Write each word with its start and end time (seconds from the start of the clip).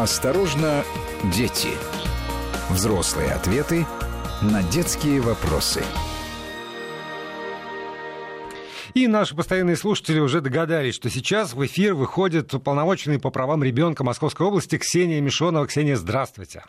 Осторожно, 0.00 0.82
дети. 1.24 1.68
Взрослые 2.70 3.32
ответы 3.32 3.86
на 4.40 4.62
детские 4.62 5.20
вопросы. 5.20 5.84
И 8.94 9.06
наши 9.06 9.36
постоянные 9.36 9.76
слушатели 9.76 10.18
уже 10.18 10.40
догадались, 10.40 10.94
что 10.94 11.10
сейчас 11.10 11.52
в 11.52 11.66
эфир 11.66 11.92
выходит 11.92 12.54
уполномоченный 12.54 13.18
по 13.18 13.28
правам 13.28 13.62
ребенка 13.62 14.02
Московской 14.02 14.46
области 14.46 14.78
Ксения 14.78 15.20
Мишонова. 15.20 15.66
Ксения, 15.66 15.96
здравствуйте. 15.96 16.64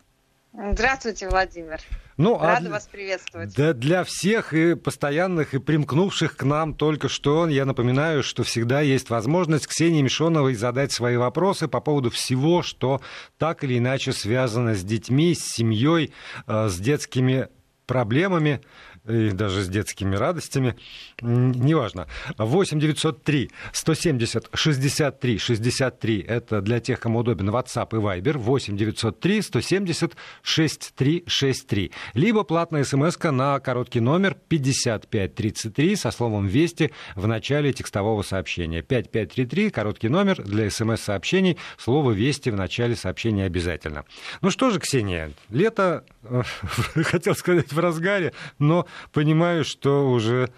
Здравствуйте, 0.54 1.30
Владимир. 1.30 1.80
Ну, 2.18 2.38
Рада 2.38 2.68
а 2.68 2.72
вас 2.72 2.86
приветствовать. 2.86 3.56
Да, 3.56 3.74
для 3.74 4.04
всех 4.04 4.54
и 4.54 4.76
постоянных, 4.76 5.54
и 5.54 5.60
примкнувших 5.60 6.36
к 6.36 6.44
нам 6.44 6.74
только 6.74 7.08
что, 7.08 7.48
я 7.48 7.66
напоминаю, 7.66 8.22
что 8.22 8.44
всегда 8.44 8.82
есть 8.82 9.10
возможность 9.10 9.66
Ксении 9.66 10.02
Мишоновой 10.02 10.56
задать 10.56 10.92
свои 10.92 11.16
вопросы 11.16 11.70
по 11.70 11.80
поводу 11.80 12.10
всего, 12.10 12.64
что 12.64 13.02
так 13.38 13.64
или 13.64 13.78
иначе 13.78 14.12
связано 14.12 14.76
с 14.76 14.84
детьми, 14.84 15.34
с 15.34 15.54
семьей, 15.54 16.14
э, 16.48 16.68
с 16.68 16.78
детскими 16.78 17.48
проблемами 17.86 18.62
и 19.08 19.32
даже 19.32 19.64
с 19.64 19.68
детскими 19.68 20.16
радостями, 20.16 20.76
неважно. 21.22 22.08
8 22.38 22.80
903 22.80 23.52
170 23.74 24.50
63 24.54 25.38
63 25.38 26.26
это 26.28 26.62
для 26.62 26.80
тех, 26.80 27.00
кому 27.00 27.20
удобен 27.20 27.50
WhatsApp 27.50 27.90
и 27.92 27.96
Viber 27.96 28.38
8 28.38 28.78
903 28.78 29.42
170 29.42 30.16
63 30.44 31.24
63 31.28 31.92
либо 32.14 32.44
платная 32.44 32.84
смс 32.84 33.18
на 33.24 33.60
короткий 33.60 34.00
номер 34.00 34.36
5533 34.48 35.96
со 35.96 36.12
словом 36.12 36.48
«Вести» 36.48 36.92
в 37.16 37.28
начале 37.28 37.74
текстового 37.74 38.22
сообщения. 38.22 38.82
5533, 38.82 39.70
короткий 39.70 40.10
номер 40.10 40.42
для 40.44 40.70
смс-сообщений, 40.70 41.58
слово 41.78 42.12
«Вести» 42.12 42.50
в 42.50 42.56
начале 42.56 42.96
сообщения 42.96 43.46
обязательно. 43.46 44.06
Ну 44.42 44.50
что 44.50 44.70
же, 44.70 44.80
Ксения, 44.80 45.32
лето, 45.50 46.06
э, 46.24 46.42
хотел 47.04 47.36
сказать, 47.36 47.72
в 47.72 47.80
разгаре, 47.80 48.34
но 48.60 48.88
понимаю, 49.12 49.64
что 49.64 50.10
уже 50.10 50.52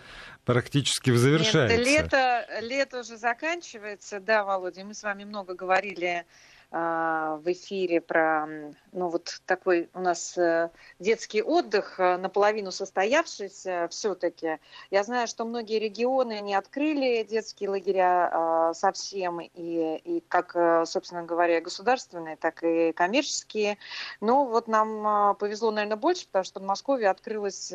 практически 0.45 1.11
в 1.11 1.17
завершается. 1.17 1.77
Нет, 1.77 1.85
лето, 1.85 2.45
лето 2.61 2.99
уже 2.99 3.17
заканчивается, 3.17 4.19
да, 4.19 4.43
Володя, 4.43 4.83
мы 4.83 4.93
с 4.93 5.03
вами 5.03 5.23
много 5.23 5.53
говорили 5.53 6.25
в 6.73 7.43
эфире 7.45 8.01
про, 8.01 8.47
ну 8.93 9.09
вот 9.09 9.41
такой 9.45 9.89
у 9.93 9.99
нас 9.99 10.35
э, 10.39 10.71
детский 10.97 11.43
отдых, 11.43 11.99
э, 11.99 12.17
наполовину 12.17 12.71
состоявшийся 12.71 13.87
все-таки. 13.91 14.57
Я 14.89 15.03
знаю, 15.03 15.27
что 15.27 15.45
многие 15.45 15.77
регионы 15.77 16.39
не 16.41 16.55
открыли 16.55 17.21
детские 17.23 17.69
лагеря 17.69 18.29
а, 18.31 18.73
совсем, 18.73 19.39
и, 19.39 19.49
и 20.03 20.23
как, 20.27 20.55
э, 20.55 20.85
собственно 20.87 21.21
говоря, 21.21 21.61
государственные, 21.61 22.37
так 22.37 22.63
и 22.63 22.91
коммерческие. 22.91 23.77
Но 24.19 24.45
вот 24.45 24.67
нам 24.67 25.35
повезло, 25.35 25.69
наверное, 25.69 25.97
больше, 25.97 26.25
потому 26.25 26.43
что 26.43 26.59
в 26.59 26.63
Москве 26.63 27.07
открылась 27.07 27.71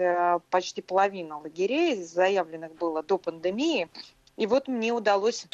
почти 0.50 0.82
половина 0.82 1.38
лагерей, 1.38 2.02
заявленных 2.02 2.74
было 2.74 3.04
до 3.04 3.16
пандемии. 3.16 3.88
И 4.36 4.46
вот 4.46 4.66
мне 4.66 4.92
удалось, 4.92 5.46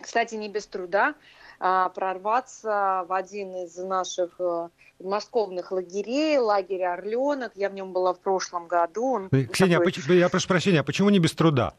кстати, 0.00 0.36
не 0.36 0.48
без 0.48 0.68
труда, 0.68 1.08
а, 1.08 1.37
прорваться 1.58 3.04
в 3.08 3.12
один 3.12 3.54
из 3.64 3.76
наших 3.76 4.36
э, 4.38 4.68
московных 5.00 5.72
лагерей, 5.72 6.38
лагерь 6.38 6.84
Орленок. 6.84 7.52
Я 7.54 7.68
в 7.68 7.74
нем 7.74 7.92
была 7.92 8.14
в 8.14 8.20
прошлом 8.20 8.68
году. 8.68 9.12
Он 9.12 9.28
Ксения, 9.28 9.78
такой... 9.78 9.92
а, 9.92 10.12
я 10.12 10.28
прошу 10.28 10.48
прощения, 10.48 10.80
а 10.80 10.84
почему 10.84 11.10
не 11.10 11.18
без 11.18 11.32
труда? 11.32 11.74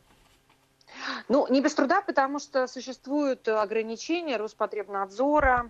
Ну, 1.27 1.47
не 1.50 1.61
без 1.61 1.73
труда, 1.73 2.02
потому 2.02 2.39
что 2.39 2.67
существуют 2.67 3.47
ограничения 3.47 4.38
Роспотребнадзора, 4.38 5.67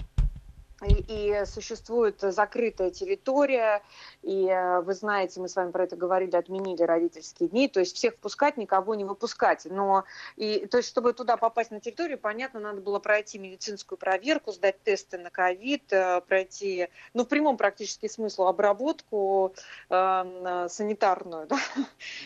и, 0.85 1.44
существует 1.45 2.19
закрытая 2.22 2.91
территория, 2.91 3.81
и 4.22 4.47
э, 4.47 4.81
вы 4.81 4.94
знаете, 4.94 5.39
мы 5.39 5.47
с 5.49 5.55
вами 5.55 5.71
про 5.71 5.83
это 5.83 5.95
говорили, 5.95 6.36
отменили 6.36 6.83
родительские 6.83 7.49
дни, 7.49 7.67
то 7.67 7.80
есть 7.80 7.95
всех 7.95 8.15
впускать, 8.15 8.58
никого 8.58 8.95
не 8.95 9.04
выпускать. 9.05 9.65
Но, 9.65 10.05
и, 10.36 10.65
то 10.67 10.77
есть, 10.77 10.89
чтобы 10.89 11.14
туда 11.14 11.37
попасть 11.37 11.71
на 11.71 11.80
территорию, 11.80 12.17
понятно, 12.17 12.59
надо 12.59 12.81
было 12.81 12.99
пройти 12.99 13.39
медицинскую 13.39 13.98
проверку, 13.98 14.52
сдать 14.52 14.81
тесты 14.83 15.17
на 15.17 15.30
ковид, 15.30 15.92
э, 15.92 16.21
пройти, 16.21 16.89
ну, 17.14 17.23
в 17.23 17.27
прямом 17.27 17.58
практически 17.58 18.08
смыслу, 18.08 18.45
обработку 18.48 19.54
э, 19.89 20.67
санитарную, 20.70 21.48
да? 21.49 21.58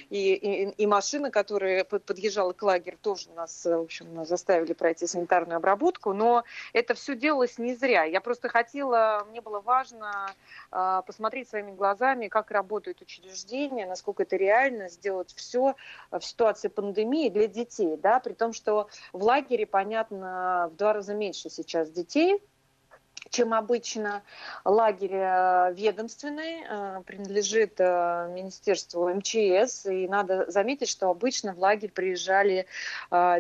и, 0.09 0.33
и, 0.33 0.69
и 0.69 0.85
машина, 0.85 1.31
которая 1.31 1.83
подъезжала 1.83 2.53
к 2.53 2.61
лагерю, 2.63 2.97
тоже 3.01 3.31
нас, 3.31 3.65
в 3.65 3.81
общем, 3.81 4.25
заставили 4.25 4.73
пройти 4.73 5.07
санитарную 5.07 5.57
обработку, 5.57 6.13
но 6.13 6.43
это 6.73 6.93
все 6.93 7.15
делалось 7.15 7.57
не 7.57 7.75
зря. 7.75 8.03
Я 8.03 8.21
просто 8.21 8.42
просто 8.43 8.49
хотела, 8.49 9.25
мне 9.29 9.41
было 9.41 9.61
важно 9.61 10.27
э, 10.71 11.01
посмотреть 11.05 11.49
своими 11.49 11.71
глазами, 11.71 12.27
как 12.27 12.51
работают 12.51 13.01
учреждения, 13.01 13.85
насколько 13.85 14.23
это 14.23 14.35
реально, 14.35 14.89
сделать 14.89 15.33
все 15.33 15.75
в 16.11 16.21
ситуации 16.21 16.67
пандемии 16.67 17.29
для 17.29 17.47
детей, 17.47 17.97
да, 17.97 18.19
при 18.19 18.33
том, 18.33 18.53
что 18.53 18.89
в 19.13 19.23
лагере, 19.23 19.65
понятно, 19.65 20.69
в 20.73 20.75
два 20.75 20.93
раза 20.93 21.13
меньше 21.13 21.49
сейчас 21.49 21.89
детей, 21.89 22.41
чем 23.33 23.53
обычно. 23.53 24.21
Лагерь 24.63 25.15
э, 25.15 25.73
ведомственный, 25.73 26.63
э, 26.69 27.01
принадлежит 27.05 27.73
э, 27.79 28.29
Министерству 28.31 29.09
МЧС. 29.09 29.87
И 29.87 30.07
надо 30.07 30.49
заметить, 30.51 30.87
что 30.87 31.09
обычно 31.09 31.53
в 31.53 31.59
лагерь 31.59 31.91
приезжали 31.91 32.67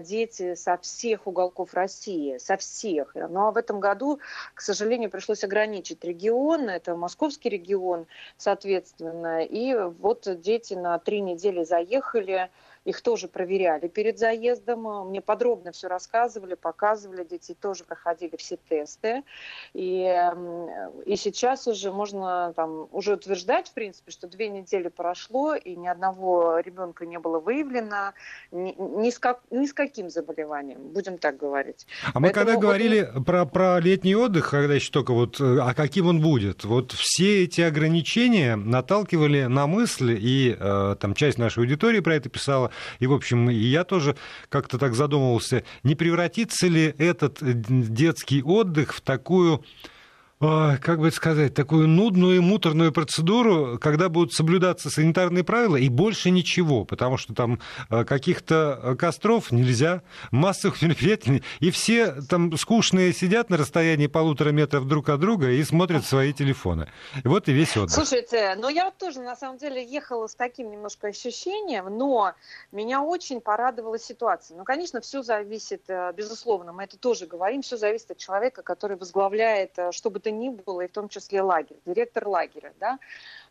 дети 0.01 0.55
со 0.55 0.77
всех 0.77 1.27
уголков 1.27 1.73
России, 1.73 2.37
со 2.37 2.57
всех. 2.57 3.13
Но 3.15 3.51
в 3.51 3.57
этом 3.57 3.79
году, 3.79 4.19
к 4.55 4.61
сожалению, 4.61 5.11
пришлось 5.11 5.43
ограничить 5.43 6.03
регион. 6.03 6.69
Это 6.69 6.95
московский 6.95 7.49
регион, 7.49 8.07
соответственно. 8.37 9.43
И 9.43 9.75
вот 9.99 10.27
дети 10.41 10.73
на 10.73 10.97
три 10.97 11.21
недели 11.21 11.63
заехали 11.63 12.49
их 12.85 13.01
тоже 13.01 13.27
проверяли 13.27 13.87
перед 13.87 14.19
заездом. 14.19 15.07
Мне 15.09 15.21
подробно 15.21 15.71
все 15.71 15.87
рассказывали, 15.87 16.55
показывали. 16.55 17.23
Дети 17.23 17.53
тоже 17.53 17.83
проходили 17.83 18.35
все 18.37 18.57
тесты. 18.57 19.23
И, 19.73 20.31
и 21.05 21.15
сейчас 21.15 21.67
уже 21.67 21.91
можно 21.91 22.53
там, 22.55 22.87
уже 22.91 23.13
утверждать, 23.13 23.69
в 23.69 23.73
принципе, 23.73 24.11
что 24.11 24.27
две 24.27 24.49
недели 24.49 24.89
прошло, 24.89 25.55
и 25.55 25.75
ни 25.75 25.87
одного 25.87 26.59
ребенка 26.59 27.05
не 27.05 27.19
было 27.19 27.39
выявлено 27.39 28.13
ни, 28.51 28.75
ни, 28.77 29.09
с, 29.09 29.19
как, 29.19 29.41
ни 29.49 29.65
с 29.65 29.73
каким 29.73 30.09
заболеванием, 30.09 30.81
будем 30.89 31.17
так 31.17 31.37
говорить. 31.37 31.87
А 32.13 32.19
мы 32.19 32.29
когда 32.29 32.57
говорили 32.57 33.09
вот... 33.13 33.25
про, 33.25 33.45
про 33.45 33.79
летний 33.79 34.15
отдых, 34.15 34.49
когда 34.49 34.73
еще 34.73 34.91
только 34.91 35.13
вот, 35.13 35.39
э, 35.39 35.59
а 35.61 35.73
каким 35.73 36.07
он 36.07 36.21
будет, 36.21 36.63
вот 36.65 36.91
все 36.91 37.43
эти 37.43 37.61
ограничения 37.61 38.55
наталкивали 38.55 39.45
на 39.45 39.67
мысль, 39.67 40.17
и 40.19 40.55
э, 40.59 40.95
там 40.99 41.13
часть 41.13 41.37
нашей 41.37 41.59
аудитории 41.59 41.99
про 42.01 42.15
это 42.15 42.29
писала, 42.29 42.71
и, 42.99 43.07
в 43.07 43.13
общем, 43.13 43.49
я 43.49 43.83
тоже 43.83 44.15
как-то 44.49 44.77
так 44.77 44.95
задумывался, 44.95 45.63
не 45.83 45.95
превратится 45.95 46.67
ли 46.67 46.93
этот 46.97 47.37
детский 47.41 48.41
отдых 48.43 48.93
в 48.93 49.01
такую 49.01 49.63
как 50.43 50.99
бы 50.99 51.11
сказать, 51.11 51.53
такую 51.53 51.87
нудную 51.87 52.37
и 52.37 52.39
муторную 52.39 52.91
процедуру, 52.91 53.79
когда 53.79 54.09
будут 54.09 54.33
соблюдаться 54.33 54.89
санитарные 54.89 55.43
правила 55.43 55.77
и 55.77 55.89
больше 55.89 56.29
ничего, 56.31 56.85
потому 56.85 57.17
что 57.17 57.33
там 57.33 57.59
э, 57.89 58.03
каких-то 58.03 58.95
костров 58.99 59.51
нельзя, 59.51 60.01
массовых 60.31 60.81
мероприятий, 60.81 61.43
и 61.59 61.71
все 61.71 62.15
там 62.29 62.55
скучные 62.57 63.13
сидят 63.13 63.49
на 63.49 63.57
расстоянии 63.57 64.07
полутора 64.07 64.49
метров 64.49 64.87
друг 64.87 65.09
от 65.09 65.19
друга 65.19 65.49
и 65.51 65.63
смотрят 65.63 66.05
свои 66.05 66.33
телефоны. 66.33 66.89
И 67.23 67.27
вот 67.27 67.47
и 67.47 67.53
весь 67.53 67.77
отдых. 67.77 67.91
Слушайте, 67.91 68.55
ну 68.57 68.69
я 68.69 68.91
тоже 68.91 69.21
на 69.21 69.35
самом 69.35 69.57
деле 69.57 69.83
ехала 69.83 70.27
с 70.27 70.35
таким 70.35 70.69
немножко 70.71 71.07
ощущением, 71.07 71.85
но 71.97 72.33
меня 72.71 73.01
очень 73.01 73.39
порадовала 73.41 73.97
ситуация. 73.97 74.57
Ну, 74.57 74.63
конечно, 74.63 75.01
все 75.01 75.21
зависит, 75.21 75.83
э, 75.87 76.11
безусловно, 76.15 76.73
мы 76.73 76.83
это 76.83 76.97
тоже 76.97 77.27
говорим, 77.27 77.61
все 77.61 77.77
зависит 77.77 78.11
от 78.11 78.17
человека, 78.17 78.61
который 78.61 78.97
возглавляет, 78.97 79.71
э, 79.77 79.91
чтобы 79.91 80.19
ты 80.19 80.32
ни 80.33 80.49
было, 80.49 80.81
и 80.81 80.87
в 80.87 80.91
том 80.91 81.09
числе 81.09 81.41
лагерь, 81.41 81.79
директор 81.85 82.27
лагеря, 82.27 82.73
да, 82.79 82.99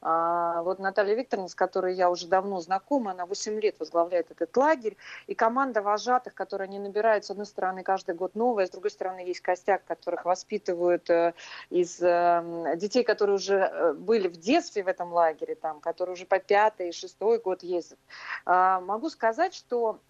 вот 0.02 0.78
Наталья 0.78 1.14
Викторовна, 1.14 1.48
с 1.48 1.54
которой 1.54 1.94
я 1.94 2.10
уже 2.10 2.26
давно 2.26 2.60
знакома, 2.60 3.12
она 3.12 3.26
8 3.26 3.60
лет 3.60 3.78
возглавляет 3.78 4.30
этот 4.30 4.56
лагерь, 4.56 4.96
и 5.26 5.34
команда 5.34 5.82
вожатых, 5.82 6.34
которые 6.34 6.66
они 6.66 6.78
набирают, 6.78 7.24
с 7.24 7.30
одной 7.30 7.46
стороны, 7.46 7.82
каждый 7.82 8.14
год 8.14 8.34
новая, 8.34 8.66
с 8.66 8.70
другой 8.70 8.90
стороны, 8.90 9.20
есть 9.20 9.40
костяк, 9.40 9.84
которых 9.84 10.24
воспитывают 10.24 11.08
э, 11.10 11.34
из 11.70 12.00
э, 12.00 12.74
детей, 12.76 13.04
которые 13.04 13.36
уже 13.36 13.54
э, 13.54 13.92
были 13.92 14.28
в 14.28 14.36
детстве 14.36 14.82
в 14.82 14.88
этом 14.88 15.12
лагере, 15.12 15.54
там, 15.54 15.80
которые 15.80 16.14
уже 16.14 16.26
по 16.26 16.38
пятый 16.38 16.88
и 16.88 16.92
шестой 16.92 17.38
год 17.38 17.62
ездят. 17.62 17.98
А, 18.44 18.80
могу 18.80 19.10
сказать, 19.10 19.54
что 19.54 20.00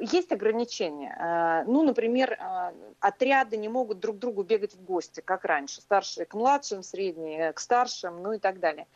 есть 0.00 0.32
ограничения. 0.32 1.64
Ну, 1.66 1.82
например, 1.82 2.38
отряды 3.00 3.56
не 3.56 3.68
могут 3.68 4.00
друг 4.00 4.18
другу 4.18 4.42
бегать 4.42 4.74
в 4.74 4.84
гости, 4.84 5.20
как 5.20 5.44
раньше. 5.44 5.80
Старшие 5.80 6.26
к 6.26 6.34
младшим, 6.34 6.82
средние 6.82 7.52
к 7.52 7.60
старшим, 7.60 8.22
ну 8.22 8.32
и 8.32 8.38
так 8.38 8.60
далее. 8.60 8.86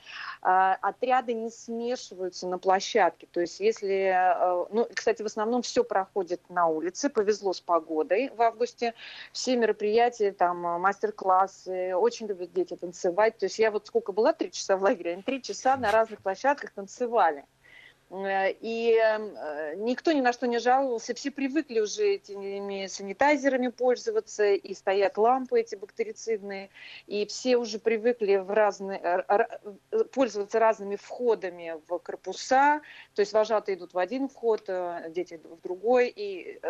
А, 0.40 0.75
отряды 0.81 1.35
не 1.35 1.50
смешиваются 1.50 2.46
на 2.46 2.58
площадке. 2.58 3.26
То 3.31 3.40
есть 3.40 3.61
если, 3.61 4.12
э, 4.14 4.67
ну, 4.70 4.88
кстати, 4.94 5.23
в 5.23 5.26
основном 5.26 5.62
все 5.62 5.82
проходит 5.82 6.40
на 6.49 6.67
улице, 6.67 7.08
повезло 7.08 7.52
с 7.52 7.61
погодой 7.61 8.31
в 8.35 8.43
августе, 8.43 8.94
все 9.32 9.56
мероприятия, 9.56 10.32
там, 10.32 10.58
мастер-классы, 10.58 11.94
очень 11.94 12.26
любят 12.26 12.52
дети 12.52 12.76
танцевать. 12.76 13.38
То 13.38 13.46
есть 13.46 13.58
я 13.58 13.70
вот 13.70 13.87
сколько 13.87 14.12
была, 14.12 14.32
три 14.32 14.52
часа 14.52 14.76
в 14.76 14.82
лагере, 14.82 15.12
они 15.14 15.23
три 15.23 15.43
часа 15.43 15.76
на 15.76 15.90
разных 15.90 16.23
площадках 16.23 16.70
танцевали. 16.70 17.44
Э, 18.10 18.52
и 18.52 18.94
эм, 18.94 19.37
э, 19.37 19.75
никто 19.76 20.12
ни 20.12 20.20
на 20.20 20.32
что 20.32 20.46
не 20.46 20.58
жаловался, 20.58 21.14
все 21.14 21.31
привыкли 21.31 21.81
уже 21.81 22.14
этими 22.14 22.87
санитайзерами 22.87 23.69
пользоваться, 23.69 24.52
и 24.55 24.75
стоят 24.75 25.19
лампы 25.19 25.60
эти 25.60 25.75
бактерицидные, 25.75 26.70
и 27.06 27.26
все 27.26 27.56
уже 27.56 27.78
привыкли 27.78 28.37
в 28.37 28.50
разные, 28.50 28.99
э, 28.99 30.05
пользоваться 30.12 30.58
разными 30.58 30.96
входами 30.96 31.75
в 31.87 31.99
корпуса, 31.99 32.81
то 33.14 33.20
есть 33.20 33.32
вожатые 33.32 33.76
идут 33.76 33.93
в 33.93 33.99
один 33.99 34.28
вход, 34.28 34.69
дети 35.08 35.40
в 35.43 35.61
другой, 35.61 36.12
и 36.14 36.61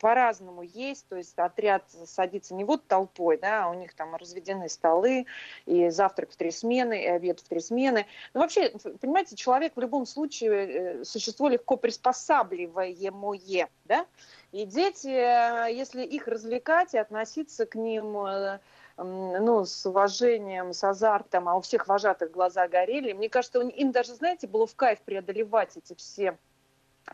по-разному 0.00 0.62
есть, 0.62 1.06
то 1.08 1.16
есть 1.16 1.38
отряд 1.38 1.84
садится 2.04 2.54
не 2.54 2.64
вот 2.64 2.86
толпой, 2.86 3.38
да, 3.38 3.64
а 3.64 3.70
у 3.70 3.74
них 3.74 3.94
там 3.94 4.14
разведены 4.16 4.68
столы, 4.68 5.26
и 5.66 5.88
завтрак 5.88 6.30
в 6.30 6.36
три 6.36 6.50
смены, 6.50 7.02
и 7.02 7.06
обед 7.06 7.40
в 7.40 7.48
три 7.48 7.60
смены. 7.60 8.06
Но 8.34 8.40
вообще, 8.40 8.70
понимаете, 9.00 9.36
человек 9.36 9.72
в 9.74 9.80
любом 9.80 10.06
случае 10.06 10.57
Э, 10.58 11.04
существо 11.04 11.48
легко 11.48 11.76
приспосабливаемое, 11.76 13.68
да? 13.84 14.06
И 14.52 14.64
дети, 14.64 15.08
э, 15.08 15.72
если 15.72 16.02
их 16.02 16.26
развлекать 16.26 16.94
и 16.94 16.98
относиться 16.98 17.66
к 17.66 17.74
ним 17.74 18.18
э, 18.26 18.58
ну, 18.96 19.64
с 19.64 19.86
уважением, 19.86 20.72
с 20.72 20.82
азартом, 20.82 21.48
а 21.48 21.56
у 21.56 21.60
всех 21.60 21.86
вожатых 21.86 22.30
глаза 22.30 22.66
горели, 22.66 23.12
мне 23.12 23.28
кажется, 23.28 23.60
им 23.60 23.92
даже, 23.92 24.14
знаете, 24.14 24.46
было 24.46 24.66
в 24.66 24.74
кайф 24.74 25.00
преодолевать 25.00 25.76
эти 25.76 25.94
все 25.94 26.36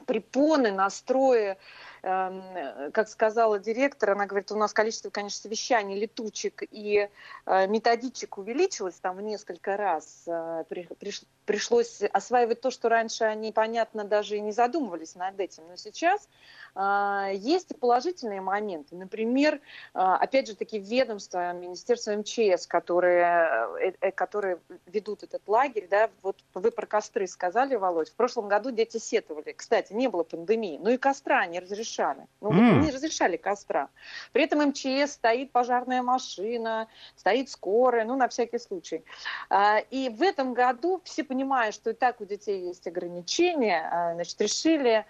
препоны, 0.07 0.73
настрои, 0.73 1.57
как 2.05 3.09
сказала 3.09 3.59
директор, 3.59 4.11
она 4.11 4.27
говорит, 4.27 4.53
у 4.53 4.57
нас 4.57 4.75
количество, 4.75 5.09
конечно, 5.09 5.41
совещаний, 5.41 5.99
летучек 5.99 6.63
и 6.71 7.09
э, 7.47 7.67
методичек 7.67 8.37
увеличилось 8.37 8.97
там 8.97 9.17
в 9.17 9.23
несколько 9.23 9.79
раз. 9.79 10.25
Э, 10.27 10.65
пришлось 11.47 12.03
осваивать 12.03 12.61
то, 12.61 12.71
что 12.71 12.91
раньше 12.91 13.25
они, 13.25 13.53
понятно, 13.53 14.05
даже 14.05 14.37
и 14.37 14.41
не 14.41 14.53
задумывались 14.53 15.15
над 15.15 15.41
этим. 15.41 15.65
Но 15.69 15.77
сейчас 15.77 16.29
есть 17.33 17.71
и 17.71 17.75
положительные 17.75 18.41
моменты. 18.41 18.97
Например, 18.97 19.61
опять 19.93 20.49
же, 20.49 20.57
такие 20.57 20.83
ведомства, 20.83 21.53
Министерство 21.53 22.17
МЧС, 22.17 22.67
которые, 22.67 23.95
э, 24.01 24.11
которые 24.11 24.59
ведут 24.87 25.23
этот 25.23 25.47
лагерь, 25.47 25.87
да, 25.89 26.11
вот 26.23 26.37
вы 26.55 26.71
про 26.73 26.87
костры 26.87 27.29
сказали, 27.29 27.77
Володь, 27.77 28.11
в 28.11 28.15
прошлом 28.15 28.49
году 28.49 28.73
дети 28.73 28.99
сетовали. 28.99 29.53
Кстати, 29.53 29.93
не 29.93 30.09
было 30.09 30.25
пандемии, 30.25 30.79
но 30.79 30.91
и 30.91 30.97
костра 30.97 31.47
не 31.47 31.59
разрешали. 31.95 32.27
Ну, 32.41 32.51
mm. 32.51 32.85
не 32.85 32.91
разрешали 32.91 33.37
костра. 33.37 33.89
При 34.33 34.45
этом 34.45 34.61
МЧС 34.69 35.13
стоит 35.13 35.53
пожарная 35.53 36.03
машина, 36.03 36.89
стоит 37.17 37.51
скорая, 37.51 38.05
ну, 38.05 38.17
на 38.17 38.29
всякий 38.29 38.59
случай. 38.59 39.05
А, 39.51 39.79
и 39.91 40.09
в 40.09 40.23
этом 40.23 40.55
году 40.55 41.01
все 41.05 41.25
понимая, 41.25 41.73
что 41.73 41.91
и 41.91 41.95
так 41.95 42.21
у 42.21 42.25
детей 42.25 42.67
есть 42.67 42.87
ограничения, 42.87 44.13
значит, 44.15 44.41
решили 44.41 45.05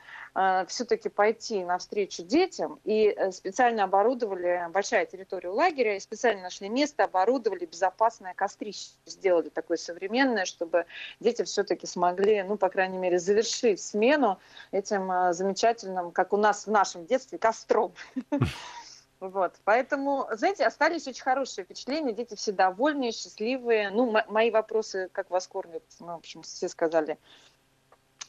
все-таки 0.66 1.08
пойти 1.08 1.64
навстречу 1.64 2.25
детям 2.25 2.81
и 2.82 3.14
э, 3.16 3.31
специально 3.31 3.84
оборудовали 3.84 4.66
большая 4.70 5.06
территория 5.06 5.50
лагеря 5.50 5.96
и 5.96 6.00
специально 6.00 6.42
нашли 6.42 6.69
место, 6.69 7.04
оборудовали 7.04 7.66
безопасное 7.66 8.34
кострище, 8.34 8.90
сделали 9.06 9.48
такое 9.48 9.76
современное, 9.76 10.44
чтобы 10.44 10.86
дети 11.20 11.44
все-таки 11.44 11.86
смогли, 11.86 12.42
ну, 12.42 12.56
по 12.56 12.69
крайней 12.69 12.98
мере, 12.98 13.20
завершить 13.20 13.81
смену 13.81 14.40
этим 14.72 15.10
э, 15.12 15.32
замечательным, 15.34 16.10
как 16.10 16.32
у 16.32 16.37
нас 16.37 16.66
в 16.66 16.70
нашем 16.70 17.06
детстве, 17.06 17.38
костром. 17.38 17.94
Вот, 19.20 19.54
поэтому, 19.64 20.28
знаете, 20.32 20.66
остались 20.66 21.06
очень 21.06 21.22
хорошие 21.22 21.64
впечатления, 21.64 22.12
дети 22.12 22.34
все 22.34 22.52
довольные, 22.52 23.10
счастливые. 23.10 23.88
Ну, 23.88 24.14
мои 24.28 24.50
вопросы, 24.50 25.08
как 25.12 25.30
вас 25.30 25.46
кормят, 25.46 25.82
ну, 25.98 26.08
в 26.08 26.16
общем, 26.16 26.42
все 26.42 26.69
сказали, 26.69 27.16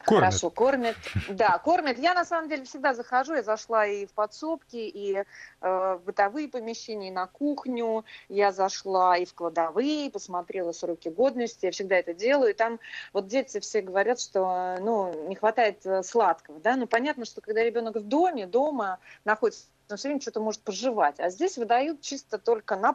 Кормят. 0.04 0.26
Хорошо, 0.26 0.50
кормят. 0.50 0.96
Да, 1.30 1.58
кормят. 1.58 1.98
Я 1.98 2.14
на 2.14 2.26
самом 2.26 2.50
деле 2.50 2.64
всегда 2.66 2.94
захожу, 2.94 3.34
я 3.34 3.44
зашла 3.44 3.86
и 3.86 4.06
в 4.06 4.12
подсобки, 4.12 4.76
и 4.76 5.16
э, 5.16 5.24
в 5.62 6.02
бытовые 6.06 6.48
помещения, 6.48 7.08
и 7.08 7.12
на 7.12 7.28
кухню. 7.28 8.06
Я 8.30 8.52
зашла 8.52 9.18
и 9.18 9.26
в 9.26 9.34
кладовые, 9.34 10.12
посмотрела 10.12 10.72
сроки 10.72 11.10
годности. 11.10 11.66
Я 11.66 11.72
всегда 11.72 11.96
это 11.96 12.14
делаю. 12.14 12.52
И 12.52 12.54
там 12.54 12.80
вот 13.14 13.28
дети 13.28 13.60
все 13.60 13.82
говорят, 13.82 14.20
что 14.20 14.78
ну, 14.80 15.28
не 15.28 15.36
хватает 15.36 15.86
э, 15.86 16.04
сладкого. 16.04 16.60
Да? 16.60 16.76
Ну, 16.76 16.88
понятно, 16.88 17.26
что 17.26 17.42
когда 17.42 17.64
ребенок 17.64 17.96
в 17.96 18.08
доме, 18.08 18.48
дома 18.48 19.00
находится 19.24 19.66
но 19.90 19.98
все 19.98 20.08
время 20.10 20.22
что-то 20.22 20.40
может 20.40 20.62
пожевать. 20.62 21.20
А 21.20 21.30
здесь 21.30 21.58
выдают 21.58 22.02
чисто 22.02 22.38
только 22.38 22.76
на 22.76 22.94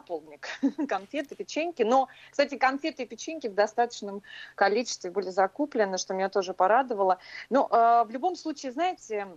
конфеты, 0.87 1.35
печеньки. 1.35 1.83
Но, 1.83 2.07
кстати, 2.29 2.57
конфеты 2.57 3.03
и 3.03 3.05
печеньки 3.05 3.47
в 3.47 3.53
достаточном 3.53 4.23
количестве 4.55 5.11
были 5.11 5.29
закуплены, 5.29 5.97
что 5.97 6.13
меня 6.13 6.29
тоже 6.29 6.53
порадовало. 6.53 7.19
Но 7.49 7.67
э, 7.71 8.03
в 8.05 8.11
любом 8.11 8.35
случае, 8.35 8.71
знаете, 8.71 9.27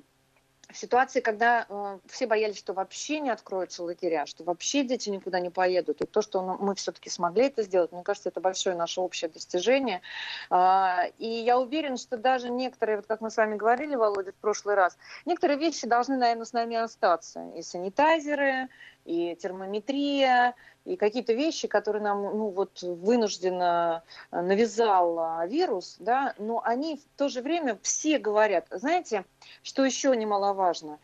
в 0.71 0.77
ситуации, 0.77 1.21
когда 1.21 1.67
э, 1.69 1.99
все 2.07 2.27
боялись, 2.27 2.59
что 2.59 2.73
вообще 2.73 3.21
не 3.21 3.31
откроются 3.31 3.83
лагеря, 3.83 4.27
что 4.27 4.45
вообще 4.45 4.83
дети 4.83 5.11
никуда 5.11 5.41
не 5.41 5.51
поедут, 5.51 6.01
и 6.01 6.07
то, 6.07 6.23
что 6.23 6.43
мы 6.43 6.75
все-таки 6.75 7.11
смогли 7.11 7.47
это 7.47 7.63
сделать, 7.63 7.93
мне 7.93 8.03
кажется, 8.03 8.29
это 8.29 8.41
большое 8.41 8.77
наше 8.77 9.01
общее 9.01 9.31
достижение. 9.31 10.01
Э, 10.51 11.11
и 11.19 11.27
я 11.27 11.59
уверена, 11.59 11.97
что 11.97 12.17
даже 12.17 12.51
некоторые, 12.51 12.97
вот 12.97 13.07
как 13.07 13.21
мы 13.21 13.31
с 13.31 13.37
вами 13.37 13.57
говорили, 13.57 13.95
Володя, 13.95 14.33
в 14.33 14.37
прошлый 14.37 14.75
раз, 14.75 14.97
некоторые 15.25 15.59
вещи 15.59 15.87
должны, 15.87 16.17
наверное, 16.17 16.45
с 16.45 16.53
нами 16.53 16.77
остаться. 16.77 17.53
И 17.57 17.63
санитайзеры, 17.63 18.69
и 19.05 19.35
термометрия, 19.37 20.55
и 20.85 20.97
какие-то 20.97 21.33
вещи, 21.33 21.67
которые 21.67 22.03
нам 22.03 22.23
ну, 22.23 22.49
вот, 22.51 22.83
вынужденно 22.83 24.03
навязал 24.31 25.19
а, 25.19 25.47
вирус, 25.47 25.97
да, 25.99 26.35
но 26.39 26.63
они 26.63 26.97
в 26.97 27.19
то 27.19 27.29
же 27.29 27.41
время 27.41 27.79
все 27.83 28.19
говорят, 28.19 28.67
знаете, 28.71 29.25
что 29.63 29.85
еще 29.85 30.15
немаловажно, 30.15 30.99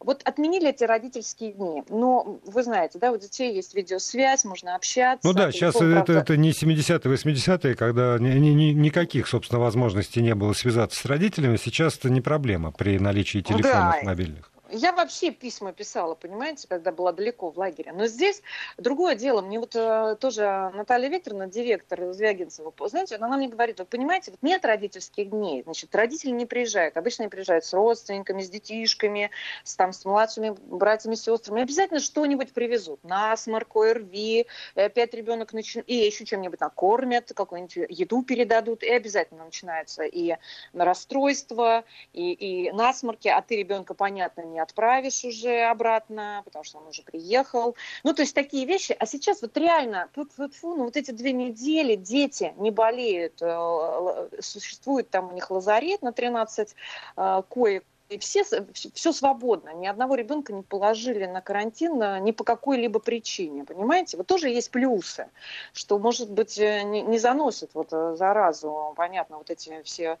вот 0.00 0.22
отменили 0.24 0.70
эти 0.70 0.84
родительские 0.84 1.52
дни, 1.52 1.82
но 1.90 2.40
вы 2.44 2.62
знаете, 2.62 2.98
да, 2.98 3.12
у 3.12 3.18
детей 3.18 3.54
есть 3.54 3.74
видеосвязь, 3.74 4.44
можно 4.44 4.74
общаться. 4.74 5.26
Ну 5.26 5.34
да, 5.34 5.52
сейчас 5.52 5.76
это, 5.76 5.90
правда... 5.90 6.12
это 6.14 6.36
не 6.36 6.52
70-е, 6.52 6.98
80-е, 6.98 7.74
когда 7.74 8.18
ни, 8.18 8.38
ни, 8.38 8.72
никаких, 8.72 9.28
собственно, 9.28 9.60
возможностей 9.60 10.22
не 10.22 10.34
было 10.34 10.54
связаться 10.54 10.98
с 10.98 11.04
родителями, 11.04 11.56
сейчас 11.56 11.98
это 11.98 12.08
не 12.08 12.22
проблема 12.22 12.72
при 12.72 12.98
наличии 12.98 13.40
телефонов 13.40 13.96
да. 14.00 14.00
мобильных. 14.02 14.50
Я 14.70 14.92
вообще 14.92 15.30
письма 15.30 15.72
писала, 15.72 16.14
понимаете, 16.14 16.66
когда 16.66 16.90
была 16.90 17.12
далеко 17.12 17.50
в 17.50 17.58
лагере. 17.58 17.92
Но 17.92 18.06
здесь 18.06 18.42
другое 18.78 19.14
дело. 19.14 19.40
Мне 19.40 19.60
вот 19.60 19.76
э, 19.76 20.16
тоже 20.20 20.72
Наталья 20.74 21.08
Викторовна, 21.08 21.46
директор 21.46 22.12
Звягинцева, 22.12 22.72
знаете, 22.88 23.16
она 23.16 23.36
мне 23.36 23.48
говорит, 23.48 23.78
вы 23.78 23.84
понимаете, 23.84 24.32
вот 24.32 24.42
нет 24.42 24.64
родительских 24.64 25.30
дней, 25.30 25.62
значит, 25.62 25.94
родители 25.94 26.30
не 26.30 26.46
приезжают. 26.46 26.96
Обычно 26.96 27.24
они 27.24 27.30
приезжают 27.30 27.64
с 27.64 27.72
родственниками, 27.72 28.42
с 28.42 28.50
детишками, 28.50 29.30
с, 29.62 29.76
там, 29.76 29.92
с 29.92 30.04
младшими 30.04 30.50
братьями, 30.50 31.14
сестрами. 31.14 31.62
Обязательно 31.62 32.00
что-нибудь 32.00 32.52
привезут. 32.52 33.02
Насморк, 33.04 33.76
ОРВИ, 33.76 34.46
и 34.74 34.80
опять 34.80 35.14
ребенок 35.14 35.52
начинает, 35.52 35.88
и 35.88 35.94
еще 35.94 36.24
чем-нибудь 36.24 36.60
накормят, 36.60 37.32
какую-нибудь 37.34 37.76
еду 37.90 38.22
передадут, 38.22 38.82
и 38.82 38.90
обязательно 38.90 39.44
начинается 39.44 40.02
и 40.02 40.36
расстройство, 40.72 41.84
и, 42.12 42.32
и 42.32 42.72
насморки, 42.72 43.28
а 43.28 43.40
ты 43.42 43.56
ребенка, 43.56 43.94
понятно, 43.94 44.42
не 44.42 44.55
не 44.56 44.62
отправишь 44.62 45.22
уже 45.24 45.64
обратно, 45.64 46.40
потому 46.44 46.64
что 46.64 46.78
он 46.78 46.86
уже 46.86 47.02
приехал. 47.02 47.76
Ну, 48.04 48.14
то 48.14 48.22
есть 48.22 48.34
такие 48.34 48.64
вещи. 48.64 48.96
А 48.98 49.04
сейчас 49.04 49.42
вот 49.42 49.56
реально, 49.58 50.08
тут, 50.14 50.34
тут, 50.34 50.54
фу, 50.54 50.74
ну, 50.74 50.84
вот 50.84 50.96
эти 50.96 51.10
две 51.10 51.32
недели 51.32 51.94
дети 51.94 52.54
не 52.56 52.70
болеют, 52.70 53.42
э, 53.42 54.28
существует 54.40 55.10
там 55.10 55.28
у 55.28 55.32
них 55.32 55.50
лазарет 55.50 56.00
на 56.00 56.12
13 56.12 56.74
э, 57.16 57.42
коек, 57.50 57.84
и 58.08 58.18
все, 58.18 58.44
все 58.72 59.12
свободно. 59.12 59.70
Ни 59.74 59.86
одного 59.86 60.14
ребенка 60.14 60.52
не 60.52 60.62
положили 60.62 61.26
на 61.26 61.40
карантин 61.40 62.22
ни 62.22 62.30
по 62.30 62.44
какой-либо 62.44 63.00
причине. 63.00 63.64
Понимаете? 63.64 64.16
Вот 64.16 64.26
тоже 64.26 64.48
есть 64.48 64.70
плюсы, 64.70 65.28
что, 65.72 65.98
может 65.98 66.30
быть, 66.30 66.58
э, 66.58 66.82
не, 66.82 67.02
не 67.02 67.18
заносит 67.18 67.70
вот 67.74 67.88
э, 67.92 68.14
заразу, 68.16 68.94
понятно, 68.96 69.38
вот 69.38 69.50
эти 69.50 69.82
все 69.82 70.18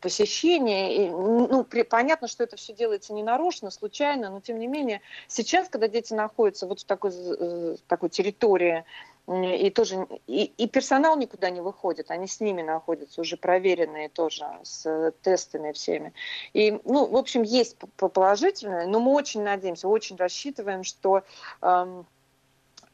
посещения. 0.00 0.96
И, 0.96 1.10
ну, 1.10 1.64
при, 1.64 1.82
понятно, 1.82 2.28
что 2.28 2.44
это 2.44 2.56
все 2.56 2.72
делается 2.72 3.12
не 3.12 3.22
нарочно, 3.22 3.70
случайно, 3.70 4.30
но 4.30 4.40
тем 4.40 4.58
не 4.58 4.66
менее, 4.66 5.02
сейчас, 5.26 5.68
когда 5.68 5.88
дети 5.88 6.14
находятся 6.14 6.66
вот 6.66 6.80
в 6.80 6.84
такой, 6.84 7.10
э, 7.14 7.76
такой 7.88 8.08
территории, 8.08 8.84
и 9.28 9.70
тоже 9.70 10.06
и, 10.26 10.44
и 10.44 10.66
персонал 10.66 11.16
никуда 11.16 11.50
не 11.50 11.60
выходит, 11.60 12.10
они 12.10 12.26
с 12.26 12.40
ними 12.40 12.62
находятся 12.62 13.20
уже 13.20 13.36
проверенные 13.36 14.08
тоже 14.08 14.46
с 14.62 15.12
тестами 15.22 15.72
всеми. 15.72 16.12
И, 16.54 16.80
ну, 16.84 17.06
в 17.06 17.16
общем, 17.16 17.42
есть 17.42 17.76
положительное, 17.96 18.86
но 18.86 19.00
мы 19.00 19.12
очень 19.12 19.42
надеемся, 19.42 19.88
очень 19.88 20.16
рассчитываем, 20.16 20.82
что 20.84 21.22
эм, 21.60 22.06
Э, 22.08 22.17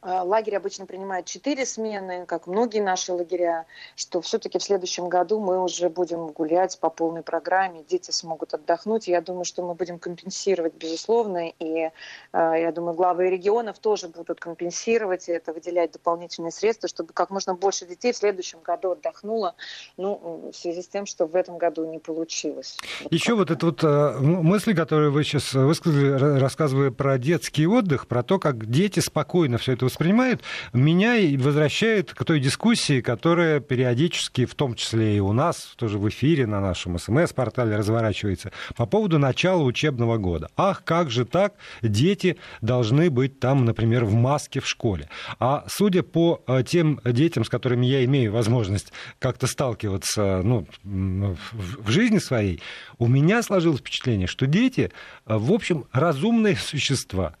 лагерь 0.05 0.57
обычно 0.57 0.85
принимает 0.85 1.25
четыре 1.25 1.65
смены, 1.65 2.25
как 2.25 2.47
многие 2.47 2.81
наши 2.81 3.13
лагеря, 3.13 3.65
что 3.95 4.21
все-таки 4.21 4.59
в 4.59 4.63
следующем 4.63 5.07
году 5.09 5.39
мы 5.39 5.63
уже 5.63 5.89
будем 5.89 6.27
гулять 6.27 6.77
по 6.79 6.89
полной 6.89 7.23
программе, 7.23 7.83
дети 7.87 8.11
смогут 8.11 8.53
отдохнуть. 8.53 9.07
Я 9.07 9.21
думаю, 9.21 9.45
что 9.45 9.63
мы 9.63 9.73
будем 9.73 9.97
компенсировать, 9.97 10.73
безусловно, 10.73 11.49
и 11.59 11.63
э, 11.79 11.91
я 12.33 12.71
думаю, 12.71 12.95
главы 12.95 13.29
регионов 13.29 13.79
тоже 13.79 14.09
будут 14.09 14.39
компенсировать 14.39 15.29
и 15.29 15.31
это, 15.31 15.53
выделять 15.53 15.93
дополнительные 15.93 16.51
средства, 16.51 16.89
чтобы 16.89 17.13
как 17.13 17.29
можно 17.29 17.55
больше 17.55 17.85
детей 17.85 18.11
в 18.11 18.17
следующем 18.17 18.59
году 18.61 18.91
отдохнуло, 18.91 19.55
ну, 19.97 20.51
в 20.51 20.55
связи 20.55 20.81
с 20.81 20.87
тем, 20.87 21.05
что 21.05 21.25
в 21.25 21.35
этом 21.35 21.57
году 21.57 21.85
не 21.85 21.99
получилось. 21.99 22.77
Еще 23.09 23.33
вот, 23.33 23.45
вот 23.49 23.51
эта 23.51 23.65
вот 23.65 23.83
э, 23.83 24.19
мысль, 24.19 24.75
которую 24.75 25.11
вы 25.11 25.23
сейчас 25.23 25.53
высказали, 25.53 26.39
рассказывая 26.39 26.91
про 26.91 27.17
детский 27.17 27.67
отдых, 27.67 28.07
про 28.07 28.23
то, 28.23 28.39
как 28.39 28.69
дети 28.69 28.99
спокойно 28.99 29.57
все 29.57 29.73
это 29.73 29.85
воспринимают, 29.95 30.41
меня 30.73 31.15
и 31.15 31.37
возвращает 31.37 32.13
к 32.13 32.25
той 32.25 32.41
дискуссии, 32.41 32.99
которая 32.99 33.61
периодически, 33.61 34.45
в 34.45 34.53
том 34.53 34.75
числе 34.75 35.15
и 35.15 35.19
у 35.21 35.31
нас, 35.31 35.73
тоже 35.77 35.97
в 35.97 36.09
эфире 36.09 36.45
на 36.45 36.59
нашем 36.59 36.99
СМС-портале 36.99 37.77
разворачивается, 37.77 38.51
по 38.75 38.85
поводу 38.85 39.19
начала 39.19 39.63
учебного 39.63 40.17
года. 40.17 40.49
Ах, 40.57 40.83
как 40.83 41.09
же 41.09 41.23
так? 41.23 41.53
Дети 41.81 42.35
должны 42.61 43.09
быть 43.09 43.39
там, 43.39 43.63
например, 43.63 44.03
в 44.03 44.13
маске 44.13 44.59
в 44.59 44.67
школе. 44.67 45.09
А 45.39 45.63
судя 45.67 46.03
по 46.03 46.43
э, 46.45 46.63
тем 46.67 46.99
детям, 47.05 47.45
с 47.45 47.49
которыми 47.49 47.85
я 47.85 48.03
имею 48.03 48.33
возможность 48.33 48.91
как-то 49.19 49.47
сталкиваться 49.47 50.41
ну, 50.43 50.67
в 50.83 51.89
жизни 51.89 52.17
своей, 52.17 52.61
у 52.97 53.07
меня 53.07 53.41
сложилось 53.43 53.79
впечатление, 53.79 54.27
что 54.27 54.45
дети, 54.45 54.91
э, 55.25 55.37
в 55.37 55.53
общем, 55.53 55.85
разумные 55.93 56.57
существа. 56.57 57.35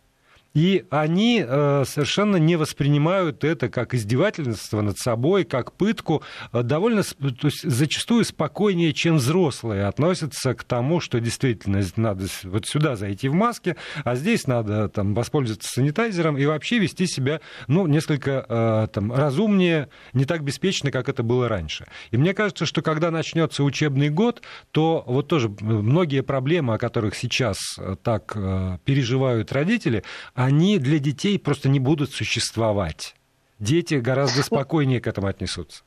И 0.55 0.85
они 0.89 1.43
э, 1.45 1.83
совершенно 1.85 2.37
не 2.37 2.55
воспринимают 2.55 3.43
это 3.43 3.67
как 3.67 3.93
издевательство 3.93 4.79
над 4.79 4.97
собой, 4.97 5.43
как 5.43 5.73
пытку. 5.73 6.23
Э, 6.53 6.63
довольно, 6.63 7.03
то 7.03 7.47
есть 7.47 7.69
зачастую 7.69 8.23
спокойнее, 8.23 8.93
чем 8.93 9.17
взрослые 9.17 9.85
относятся 9.85 10.53
к 10.53 10.63
тому, 10.63 11.01
что 11.01 11.19
действительно 11.19 11.83
надо 11.97 12.27
вот 12.45 12.67
сюда 12.67 12.95
зайти 12.95 13.27
в 13.27 13.33
маске, 13.33 13.75
а 14.05 14.15
здесь 14.15 14.47
надо 14.47 14.87
там, 14.87 15.13
воспользоваться 15.13 15.69
санитайзером 15.69 16.37
и 16.37 16.45
вообще 16.45 16.79
вести 16.79 17.05
себя 17.05 17.41
ну, 17.67 17.85
несколько 17.85 18.45
э, 18.47 18.87
там, 18.93 19.11
разумнее, 19.11 19.89
не 20.13 20.23
так 20.23 20.41
беспечно, 20.43 20.89
как 20.89 21.09
это 21.09 21.21
было 21.21 21.49
раньше. 21.49 21.85
И 22.11 22.17
мне 22.17 22.33
кажется, 22.33 22.65
что 22.65 22.81
когда 22.81 23.11
начнется 23.11 23.61
учебный 23.61 24.09
год, 24.09 24.41
то 24.71 25.03
вот 25.05 25.27
тоже 25.27 25.49
многие 25.59 26.23
проблемы, 26.23 26.75
о 26.75 26.77
которых 26.77 27.15
сейчас 27.15 27.57
так 28.03 28.37
переживают 28.85 29.51
родители, 29.51 30.03
они 30.45 30.77
для 30.77 30.99
детей 30.99 31.39
просто 31.39 31.69
не 31.69 31.79
будут 31.79 32.11
существовать. 32.11 33.15
Дети 33.57 33.95
гораздо 33.95 34.43
спокойнее 34.43 35.01
к 35.01 35.07
этому 35.07 35.27
отнесутся. 35.27 35.83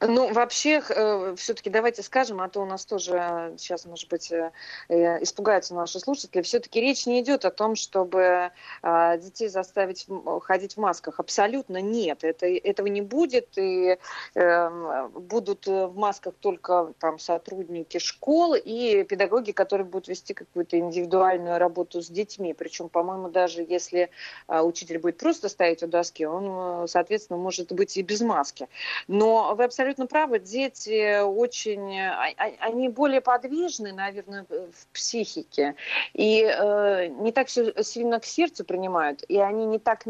Ну, 0.00 0.32
вообще, 0.32 0.80
э, 0.88 1.34
все-таки 1.36 1.70
давайте 1.70 2.02
скажем, 2.02 2.40
а 2.40 2.48
то 2.48 2.60
у 2.60 2.66
нас 2.66 2.84
тоже 2.84 3.54
сейчас, 3.58 3.84
может 3.84 4.08
быть, 4.08 4.30
э, 4.30 4.52
э, 4.88 5.22
испугаются 5.24 5.74
наши 5.74 5.98
слушатели. 5.98 6.42
Все-таки 6.42 6.80
речь 6.80 7.04
не 7.06 7.20
идет 7.20 7.44
о 7.44 7.50
том, 7.50 7.74
чтобы 7.74 8.52
э, 8.82 9.18
детей 9.18 9.48
заставить 9.48 10.06
ходить 10.42 10.74
в 10.74 10.76
масках. 10.80 11.18
Абсолютно 11.18 11.80
нет. 11.80 12.22
Это, 12.22 12.46
этого 12.46 12.86
не 12.86 13.00
будет. 13.00 13.58
И 13.58 13.98
э, 14.34 15.08
будут 15.08 15.66
в 15.66 15.92
масках 15.96 16.34
только 16.38 16.92
там 17.00 17.18
сотрудники 17.18 17.98
школ 17.98 18.54
и 18.54 19.02
педагоги, 19.02 19.50
которые 19.50 19.84
будут 19.84 20.06
вести 20.06 20.32
какую-то 20.32 20.78
индивидуальную 20.78 21.58
работу 21.58 22.02
с 22.02 22.08
детьми. 22.08 22.54
Причем, 22.54 22.88
по-моему, 22.88 23.30
даже 23.30 23.66
если 23.68 24.10
э, 24.46 24.60
учитель 24.60 25.00
будет 25.00 25.18
просто 25.18 25.48
стоять 25.48 25.82
у 25.82 25.88
доски, 25.88 26.22
он, 26.24 26.86
соответственно, 26.86 27.38
может 27.40 27.72
быть 27.72 27.96
и 27.96 28.02
без 28.02 28.20
маски. 28.20 28.68
Но 29.08 29.56
вы 29.56 29.64
абсолютно 29.64 29.87
правы, 29.94 30.38
дети 30.38 31.20
очень, 31.22 31.98
а, 32.00 32.28
а, 32.36 32.50
они 32.60 32.88
более 32.88 33.20
подвижны, 33.20 33.92
наверное, 33.92 34.44
в 34.48 34.86
психике, 34.92 35.74
и 36.14 36.42
э, 36.42 37.08
не 37.08 37.32
так 37.32 37.48
сильно 37.48 38.20
к 38.20 38.24
сердцу 38.24 38.64
принимают, 38.64 39.22
и 39.28 39.38
они 39.38 39.66
не 39.66 39.78
так, 39.78 40.04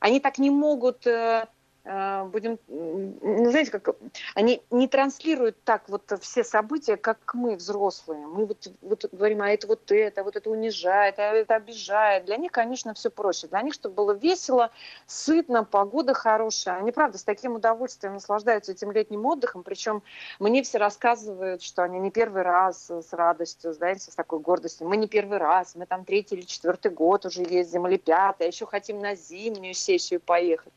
они 0.00 0.20
так 0.20 0.38
не 0.38 0.50
могут 0.50 1.06
э, 1.06 1.46
будем, 1.86 2.58
ну, 2.66 3.50
знаете, 3.50 3.70
как 3.70 3.94
они 4.34 4.60
не 4.70 4.88
транслируют 4.88 5.62
так 5.62 5.88
вот 5.88 6.12
все 6.20 6.42
события, 6.42 6.96
как 6.96 7.34
мы, 7.34 7.54
взрослые. 7.54 8.26
Мы 8.26 8.46
вот, 8.46 8.68
вот 8.80 9.04
говорим, 9.12 9.42
а 9.42 9.50
это 9.50 9.68
вот 9.68 9.92
это, 9.92 10.24
вот 10.24 10.34
это 10.34 10.50
унижает, 10.50 11.20
а 11.20 11.32
это 11.32 11.54
обижает. 11.54 12.24
Для 12.24 12.38
них, 12.38 12.50
конечно, 12.50 12.92
все 12.94 13.08
проще. 13.08 13.46
Для 13.46 13.62
них, 13.62 13.74
чтобы 13.74 13.94
было 13.94 14.12
весело, 14.12 14.72
сытно, 15.06 15.62
погода 15.62 16.12
хорошая. 16.12 16.78
Они, 16.78 16.90
правда, 16.90 17.18
с 17.18 17.24
таким 17.24 17.54
удовольствием 17.54 18.14
наслаждаются 18.14 18.72
этим 18.72 18.90
летним 18.90 19.24
отдыхом. 19.24 19.62
Причем 19.62 20.02
мне 20.40 20.64
все 20.64 20.78
рассказывают, 20.78 21.62
что 21.62 21.84
они 21.84 22.00
не 22.00 22.10
первый 22.10 22.42
раз 22.42 22.90
с 22.90 23.12
радостью, 23.12 23.72
знаете, 23.72 24.10
с 24.10 24.14
такой 24.16 24.40
гордостью. 24.40 24.88
Мы 24.88 24.96
не 24.96 25.06
первый 25.06 25.38
раз, 25.38 25.76
мы 25.76 25.86
там 25.86 26.04
третий 26.04 26.34
или 26.34 26.42
четвертый 26.42 26.90
год 26.90 27.26
уже 27.26 27.42
ездим, 27.42 27.86
или 27.86 27.96
пятый, 27.96 28.44
а 28.44 28.46
еще 28.46 28.66
хотим 28.66 28.98
на 28.98 29.14
зимнюю 29.14 29.74
сессию 29.74 30.20
поехать. 30.20 30.72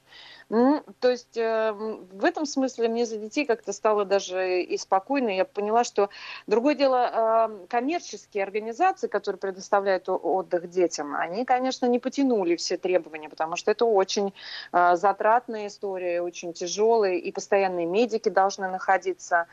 Ну, 0.50 0.84
то 1.00 1.12
есть 1.12 1.38
э, 1.38 1.72
в 1.74 2.26
этом 2.26 2.48
смысле 2.48 2.88
мне 2.88 3.06
за 3.06 3.18
детей 3.18 3.46
как-то 3.46 3.72
стало 3.72 4.04
даже 4.04 4.64
и 4.64 4.78
спокойно. 4.78 5.30
Я 5.30 5.46
поняла, 5.46 5.84
что 5.84 6.10
другое 6.48 6.74
дело, 6.74 7.50
э, 7.52 7.68
коммерческие 7.68 8.44
организации, 8.44 9.08
которые 9.08 9.40
предоставляют 9.40 10.10
отдых 10.10 10.68
детям, 10.72 11.16
они, 11.16 11.46
конечно, 11.46 11.86
не 11.86 12.00
потянули 12.00 12.56
все 12.56 12.78
требования, 12.78 13.30
потому 13.30 13.58
что 13.58 13.70
это 13.70 13.86
очень 13.86 14.34
э, 14.74 14.96
затратная 14.96 15.68
история, 15.68 16.24
очень 16.24 16.54
тяжелая, 16.54 17.14
и 17.14 17.32
постоянные 17.32 17.86
медики 17.86 18.30
должны 18.30 18.70
находиться, 18.70 19.46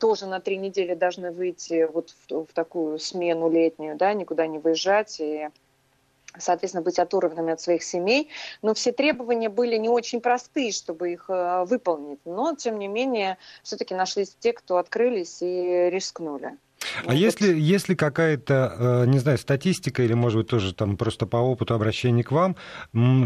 тоже 0.00 0.26
на 0.26 0.40
три 0.40 0.56
недели 0.56 0.94
должны 0.94 1.30
выйти 1.30 1.88
вот 1.92 2.10
в, 2.28 2.46
в 2.46 2.52
такую 2.52 2.98
смену 2.98 3.48
летнюю, 3.48 3.96
да, 3.96 4.14
никуда 4.14 4.48
не 4.48 4.58
выезжать 4.58 5.20
и 5.20 5.48
соответственно, 6.38 6.82
быть 6.82 6.98
оторванными 6.98 7.52
от 7.52 7.60
своих 7.60 7.82
семей. 7.82 8.28
Но 8.62 8.74
все 8.74 8.92
требования 8.92 9.48
были 9.48 9.76
не 9.76 9.88
очень 9.88 10.20
простые, 10.20 10.72
чтобы 10.72 11.12
их 11.12 11.26
э, 11.28 11.64
выполнить. 11.64 12.20
Но, 12.24 12.54
тем 12.54 12.78
не 12.78 12.88
менее, 12.88 13.38
все-таки 13.62 13.94
нашлись 13.94 14.36
те, 14.38 14.52
кто 14.52 14.78
открылись 14.78 15.38
и 15.42 15.88
рискнули. 15.90 16.56
А 17.04 17.12
ну, 17.12 17.12
если, 17.12 17.52
вот... 17.52 17.58
если 17.58 17.94
какая-то, 17.94 18.74
э, 18.78 19.06
не 19.06 19.18
знаю, 19.18 19.38
статистика 19.38 20.02
или, 20.02 20.14
может 20.14 20.38
быть, 20.38 20.48
тоже 20.48 20.74
там 20.74 20.96
просто 20.96 21.26
по 21.26 21.36
опыту 21.36 21.74
обращения 21.74 22.24
к 22.24 22.32
вам, 22.32 22.56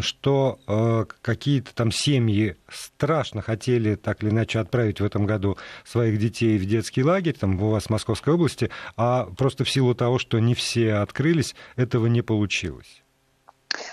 что 0.01 0.59
э, 0.67 1.05
какие-то 1.23 1.75
там 1.75 1.91
семьи 1.93 2.57
страшно 2.69 3.43
хотели 3.43 3.95
так 3.95 4.23
или 4.23 4.31
иначе 4.31 4.59
отправить 4.59 5.01
в 5.01 5.05
этом 5.05 5.27
году 5.27 5.57
своих 5.85 6.19
детей 6.19 6.59
в 6.59 6.67
детский 6.67 7.05
лагерь, 7.05 7.35
там 7.35 7.61
у 7.63 7.71
вас 7.71 7.85
в 7.85 7.91
Московской 7.91 8.35
области, 8.35 8.71
а 8.97 9.27
просто 9.37 9.65
в 9.65 9.71
силу 9.71 9.95
того, 9.95 10.19
что 10.19 10.39
не 10.39 10.55
все 10.55 10.95
открылись, 10.95 11.55
этого 11.77 12.07
не 12.07 12.23
получилось? 12.23 13.04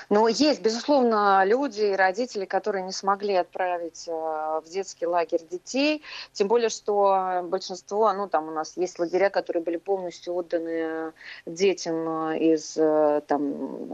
Но 0.09 0.27
есть, 0.27 0.61
безусловно, 0.61 1.43
люди 1.45 1.81
и 1.81 1.95
родители, 1.95 2.45
которые 2.45 2.83
не 2.83 2.91
смогли 2.91 3.35
отправить 3.35 4.07
э, 4.07 4.11
в 4.11 4.63
детский 4.69 5.05
лагерь 5.05 5.41
детей, 5.50 6.01
тем 6.33 6.47
более, 6.47 6.69
что 6.69 7.41
большинство, 7.43 8.11
ну, 8.13 8.27
там 8.27 8.50
у 8.50 8.51
нас 8.51 8.77
есть 8.77 9.00
лагеря, 9.00 9.29
которые 9.29 9.63
были 9.63 9.77
полностью 9.77 10.33
отданы 10.33 11.13
детям 11.45 12.31
э, 12.31 12.39
из, 12.39 12.75
э, 12.77 13.21
там, 13.27 13.93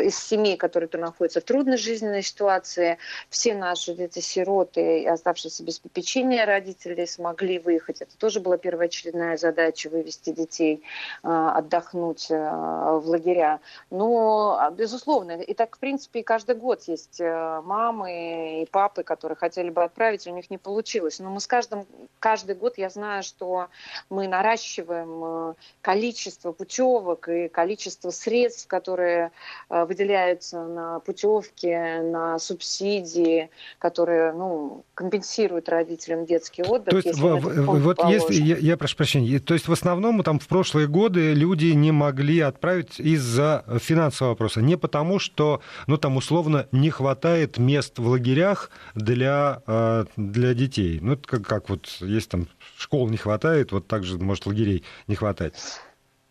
из 0.00 0.18
семей, 0.18 0.56
которые 0.56 0.88
находятся 0.92 1.40
в 1.40 1.44
трудной 1.44 1.76
жизненной 1.76 2.22
ситуации. 2.22 2.98
Все 3.28 3.54
наши 3.54 3.94
дети-сироты, 3.94 5.06
оставшиеся 5.06 5.62
без 5.64 5.78
попечения 5.78 6.44
родителей, 6.46 7.06
смогли 7.06 7.58
выехать. 7.58 8.00
Это 8.00 8.16
тоже 8.16 8.40
была 8.40 8.56
первоочередная 8.56 9.36
задача– 9.36 9.88
вывести 9.90 10.30
детей, 10.30 10.82
отдохнуть 11.22 12.28
в 12.28 13.02
лагеря. 13.04 13.60
Но, 13.90 14.70
безусловно, 14.76 15.09
безусловно. 15.10 15.42
И 15.42 15.54
так, 15.54 15.76
в 15.76 15.78
принципе, 15.78 16.20
и 16.20 16.22
каждый 16.22 16.56
год 16.56 16.82
есть 16.84 17.20
э, 17.20 17.60
мамы 17.64 18.62
и 18.62 18.66
папы, 18.66 19.02
которые 19.02 19.36
хотели 19.36 19.70
бы 19.70 19.82
отправить, 19.82 20.26
у 20.26 20.34
них 20.34 20.50
не 20.50 20.58
получилось. 20.58 21.18
Но 21.18 21.30
мы 21.30 21.40
с 21.40 21.46
каждым, 21.46 21.86
каждый 22.18 22.54
год, 22.54 22.78
я 22.78 22.90
знаю, 22.90 23.22
что 23.22 23.68
мы 24.08 24.28
наращиваем 24.28 25.50
э, 25.50 25.54
количество 25.80 26.52
путевок 26.52 27.28
и 27.28 27.48
количество 27.48 28.10
средств, 28.10 28.66
которые 28.66 29.30
э, 29.68 29.84
выделяются 29.84 30.64
на 30.64 31.00
путевки, 31.00 31.74
на 32.02 32.38
субсидии, 32.38 33.50
которые 33.78 34.32
ну, 34.32 34.84
компенсируют 34.94 35.68
родителям 35.68 36.26
детский 36.26 36.62
отдых. 36.62 36.90
То 36.90 36.96
есть, 36.96 37.06
если 37.06 37.22
в, 37.22 37.80
вот 37.80 38.04
если, 38.04 38.34
я, 38.34 38.56
я 38.56 38.76
прошу 38.76 38.96
прощения, 38.96 39.38
то 39.38 39.54
есть 39.54 39.68
в 39.68 39.72
основном 39.72 40.22
там 40.22 40.38
в 40.38 40.46
прошлые 40.46 40.86
годы 40.86 41.32
люди 41.32 41.66
не 41.66 41.92
могли 41.92 42.40
отправить 42.40 43.00
из-за 43.00 43.64
финансового 43.80 44.32
вопроса, 44.32 44.60
не 44.60 44.76
потому 44.76 44.99
тому, 45.00 45.18
что, 45.18 45.62
ну, 45.86 45.96
там, 45.96 46.18
условно, 46.18 46.66
не 46.72 46.90
хватает 46.90 47.56
мест 47.56 47.98
в 47.98 48.06
лагерях 48.06 48.70
для, 48.94 49.62
э, 49.66 50.04
для 50.16 50.52
детей. 50.52 50.98
Ну, 51.00 51.14
это 51.14 51.26
как, 51.26 51.46
как 51.46 51.70
вот 51.70 51.86
есть 52.00 52.28
там 52.28 52.48
школ 52.76 53.08
не 53.08 53.16
хватает, 53.16 53.72
вот 53.72 53.86
так 53.86 54.04
же, 54.04 54.18
может, 54.18 54.44
лагерей 54.44 54.84
не 55.06 55.14
хватать. 55.14 55.54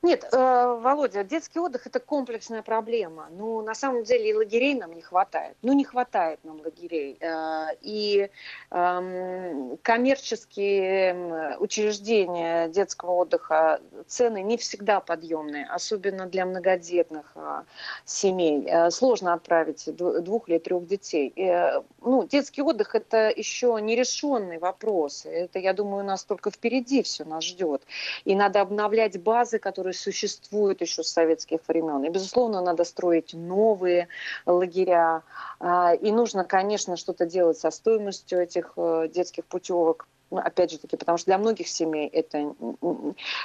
Нет, 0.02 0.26
э, 0.32 0.80
Володя, 0.82 1.26
детский 1.26 1.60
отдых 1.60 1.86
это 1.86 2.00
комплексная 2.00 2.62
проблема. 2.62 3.28
Ну, 3.32 3.62
на 3.62 3.76
самом 3.76 4.04
деле 4.04 4.30
и 4.30 4.34
лагерей 4.34 4.74
нам 4.76 4.94
не 4.94 5.02
хватает. 5.02 5.58
Ну, 5.62 5.74
не 5.74 5.84
хватает 5.84 6.40
нам 6.44 6.62
лагерей. 6.62 7.18
Э, 7.20 7.76
и 7.82 8.30
э, 8.72 9.76
коммерческие 9.82 11.58
учреждения 11.60 12.70
детского 12.70 13.12
отдыха 13.12 13.82
цены 14.08 14.42
не 14.42 14.56
всегда 14.58 15.02
подъемные, 15.02 15.66
особенно 15.66 16.28
для 16.28 16.46
многодетных 16.46 17.34
э, 17.36 17.64
семей. 18.06 18.66
Э, 18.68 18.92
сложно 18.92 19.34
отправить 19.34 19.94
двух 19.96 20.48
или 20.48 20.60
трех 20.60 20.88
детей. 20.88 21.34
Э, 21.36 21.82
ну, 22.02 22.26
детский 22.26 22.62
отдых 22.62 22.96
это 22.96 23.30
еще 23.36 23.78
нерешенный 23.82 24.60
вопрос. 24.60 25.26
Это, 25.26 25.60
я 25.60 25.74
думаю, 25.74 26.04
у 26.04 26.08
нас 26.08 26.24
только 26.24 26.52
впереди 26.52 27.04
все 27.04 27.26
нас 27.26 27.44
ждет. 27.44 27.82
И 28.24 28.34
надо 28.34 28.62
обновлять 28.62 29.22
базы, 29.22 29.60
которые 29.60 29.89
которые 29.90 29.94
существуют 29.94 30.82
еще 30.82 31.04
с 31.04 31.08
советских 31.08 31.60
времен. 31.68 32.04
И, 32.04 32.10
безусловно, 32.10 32.62
надо 32.62 32.84
строить 32.84 33.34
новые 33.34 34.08
лагеря. 34.46 35.24
А, 35.60 35.94
и 35.94 36.12
нужно, 36.12 36.44
конечно, 36.44 36.96
что-то 36.96 37.26
делать 37.26 37.58
со 37.58 37.72
стоимостью 37.72 38.40
этих 38.40 38.74
э, 38.78 39.10
детских 39.14 39.46
путевок. 39.46 40.08
Ну, 40.32 40.38
опять 40.38 40.72
же 40.72 40.78
таки, 40.78 40.96
потому 40.96 41.18
что 41.18 41.26
для 41.26 41.38
многих 41.38 41.68
семей 41.68 42.08
это... 42.08 42.54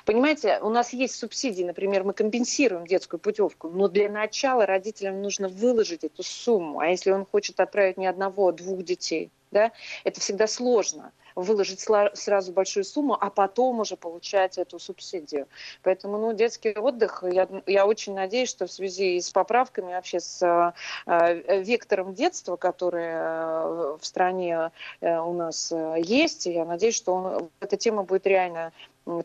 Понимаете, 0.04 0.58
у 0.60 0.68
нас 0.68 0.92
есть 0.92 1.14
субсидии, 1.14 1.64
например, 1.64 2.04
мы 2.04 2.12
компенсируем 2.12 2.86
детскую 2.86 3.18
путевку, 3.20 3.70
но 3.70 3.88
для 3.88 4.10
начала 4.10 4.66
родителям 4.66 5.22
нужно 5.22 5.48
выложить 5.48 6.04
эту 6.04 6.22
сумму. 6.22 6.80
А 6.80 6.88
если 6.88 7.12
он 7.12 7.24
хочет 7.24 7.60
отправить 7.60 7.96
не 7.96 8.06
одного, 8.06 8.48
а 8.48 8.52
двух 8.52 8.82
детей, 8.82 9.30
да, 9.50 9.72
это 10.04 10.20
всегда 10.20 10.46
сложно 10.46 11.12
выложить 11.34 11.80
сразу 11.80 12.52
большую 12.52 12.84
сумму, 12.84 13.16
а 13.20 13.30
потом 13.30 13.80
уже 13.80 13.96
получать 13.96 14.58
эту 14.58 14.78
субсидию. 14.78 15.46
Поэтому, 15.82 16.18
ну, 16.18 16.32
детский 16.32 16.76
отдых, 16.76 17.24
я, 17.26 17.48
я 17.66 17.86
очень 17.86 18.14
надеюсь, 18.14 18.48
что 18.48 18.66
в 18.66 18.72
связи 18.72 19.20
с 19.20 19.30
поправками, 19.30 19.92
вообще 19.92 20.20
с 20.20 20.74
э, 21.06 21.62
вектором 21.62 22.14
детства, 22.14 22.56
который 22.56 23.04
э, 23.06 23.96
в 24.00 24.04
стране 24.04 24.70
э, 25.00 25.18
у 25.18 25.32
нас 25.32 25.72
э, 25.72 25.96
есть, 25.98 26.46
я 26.46 26.64
надеюсь, 26.64 26.96
что 26.96 27.14
он, 27.14 27.50
эта 27.60 27.76
тема 27.76 28.04
будет 28.04 28.26
реально 28.26 28.72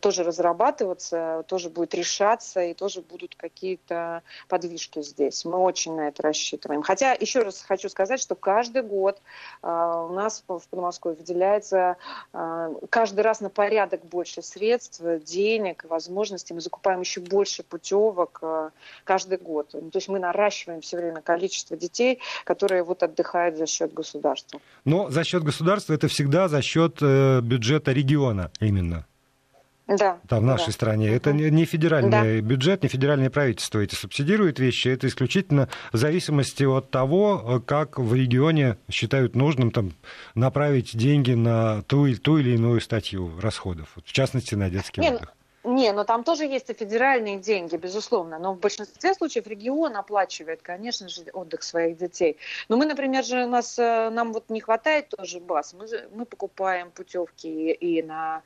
тоже 0.01 0.23
разрабатываться, 0.23 1.43
тоже 1.47 1.69
будет 1.69 1.93
решаться, 1.93 2.61
и 2.61 2.73
тоже 2.73 3.01
будут 3.01 3.35
какие-то 3.35 4.23
подвижки 4.47 5.01
здесь. 5.01 5.45
Мы 5.45 5.57
очень 5.57 5.95
на 5.95 6.09
это 6.09 6.23
рассчитываем. 6.23 6.81
Хотя, 6.81 7.13
еще 7.13 7.41
раз 7.41 7.61
хочу 7.61 7.89
сказать, 7.89 8.19
что 8.19 8.35
каждый 8.35 8.83
год 8.83 9.21
э, 9.63 9.67
у 9.67 10.13
нас 10.13 10.43
в 10.47 10.67
Подмосковье 10.69 11.17
выделяется 11.17 11.95
э, 12.33 12.73
каждый 12.89 13.21
раз 13.21 13.39
на 13.39 13.49
порядок 13.49 14.05
больше 14.05 14.41
средств, 14.41 15.01
денег, 15.25 15.85
возможностей. 15.87 16.53
Мы 16.53 16.61
закупаем 16.61 16.99
еще 17.01 17.21
больше 17.21 17.63
путевок 17.63 18.39
э, 18.41 18.69
каждый 19.05 19.37
год. 19.37 19.69
То 19.69 19.91
есть 19.93 20.09
мы 20.09 20.19
наращиваем 20.19 20.81
все 20.81 20.97
время 20.97 21.21
количество 21.21 21.77
детей, 21.77 22.19
которые 22.43 22.83
вот 22.83 23.03
отдыхают 23.03 23.57
за 23.57 23.65
счет 23.65 23.93
государства. 23.93 24.59
Но 24.83 25.09
за 25.09 25.23
счет 25.23 25.43
государства 25.43 25.93
это 25.93 26.07
всегда 26.07 26.47
за 26.49 26.61
счет 26.61 26.97
э, 27.01 27.39
бюджета 27.41 27.91
региона 27.91 28.51
именно. 28.59 29.05
Да. 29.97 30.19
Там, 30.27 30.43
в 30.43 30.45
нашей 30.45 30.67
да. 30.67 30.71
стране. 30.73 31.09
Это 31.09 31.33
не 31.33 31.65
федеральный 31.65 32.41
да. 32.41 32.41
бюджет, 32.41 32.83
не 32.83 32.89
федеральное 32.89 33.29
правительство 33.29 33.79
эти 33.79 33.95
субсидирует 33.95 34.59
вещи. 34.59 34.87
Это 34.87 35.07
исключительно 35.07 35.67
в 35.91 35.97
зависимости 35.97 36.63
от 36.63 36.91
того, 36.91 37.61
как 37.65 37.97
в 37.97 38.13
регионе 38.13 38.77
считают 38.91 39.35
нужным 39.35 39.71
там, 39.71 39.93
направить 40.35 40.95
деньги 40.95 41.31
на 41.31 41.81
ту, 41.83 42.13
ту 42.15 42.37
или 42.37 42.51
иную 42.51 42.81
статью 42.81 43.31
расходов. 43.39 43.89
В 44.05 44.11
частности, 44.11 44.55
на 44.55 44.69
детский 44.69 45.01
Нет, 45.01 45.15
отдых. 45.15 45.33
Не, 45.63 45.91
но 45.91 46.05
там 46.05 46.23
тоже 46.23 46.45
есть 46.45 46.69
и 46.69 46.73
федеральные 46.73 47.37
деньги, 47.37 47.75
безусловно. 47.75 48.39
Но 48.39 48.53
в 48.53 48.59
большинстве 48.59 49.13
случаев 49.13 49.45
регион 49.45 49.97
оплачивает, 49.97 50.61
конечно 50.61 51.09
же, 51.09 51.23
отдых 51.33 51.63
своих 51.63 51.97
детей. 51.97 52.37
Но 52.69 52.77
мы, 52.77 52.85
например, 52.85 53.25
же 53.25 53.45
нас, 53.45 53.77
э, 53.77 54.09
нам 54.09 54.31
вот 54.31 54.49
не 54.49 54.61
хватает 54.61 55.09
тоже 55.09 55.41
баз. 55.41 55.73
Мы, 55.73 55.87
мы 56.13 56.25
покупаем 56.25 56.91
путевки 56.91 57.71
и, 57.71 58.01
на, 58.01 58.41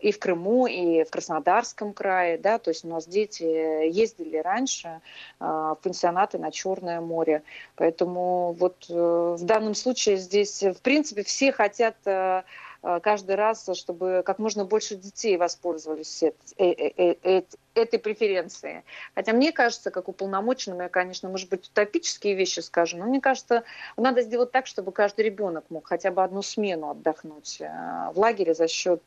и 0.00 0.12
в 0.12 0.18
Крыму, 0.18 0.66
и 0.66 1.04
в 1.04 1.10
Краснодарском 1.10 1.92
крае. 1.92 2.38
Да? 2.38 2.58
То 2.58 2.70
есть 2.70 2.84
у 2.84 2.88
нас 2.88 3.06
дети 3.06 3.42
ездили 3.42 4.38
раньше 4.38 5.00
а, 5.38 5.74
в 5.74 5.76
пансионаты 5.76 6.38
на 6.38 6.50
Черное 6.50 7.00
море. 7.00 7.42
Поэтому 7.76 8.52
вот 8.58 8.86
э, 8.88 9.36
в 9.38 9.44
данном 9.44 9.74
случае 9.74 10.16
здесь, 10.16 10.62
в 10.62 10.80
принципе, 10.82 11.22
все 11.22 11.52
хотят 11.52 11.96
Э, 12.08 12.42
каждый 12.80 13.34
раз, 13.36 13.68
чтобы 13.74 14.22
как 14.24 14.38
можно 14.38 14.64
больше 14.64 14.96
детей 14.96 15.36
воспользовались 15.36 16.22
э, 16.22 16.32
э, 16.58 17.42
этой 17.78 17.98
преференции. 17.98 18.84
Хотя 19.14 19.32
мне 19.32 19.52
кажется, 19.52 19.90
как 19.90 20.08
уполномоченным, 20.08 20.80
я, 20.80 20.88
конечно, 20.88 21.28
может 21.28 21.48
быть, 21.48 21.68
утопические 21.68 22.34
вещи 22.34 22.60
скажу, 22.60 22.96
но 22.96 23.04
мне 23.06 23.20
кажется, 23.20 23.64
надо 23.96 24.22
сделать 24.22 24.52
так, 24.52 24.66
чтобы 24.66 24.92
каждый 24.92 25.24
ребенок 25.24 25.64
мог 25.68 25.86
хотя 25.86 26.10
бы 26.10 26.22
одну 26.22 26.42
смену 26.42 26.90
отдохнуть 26.90 27.60
в 27.60 28.14
лагере 28.16 28.54
за 28.54 28.68
счет 28.68 29.02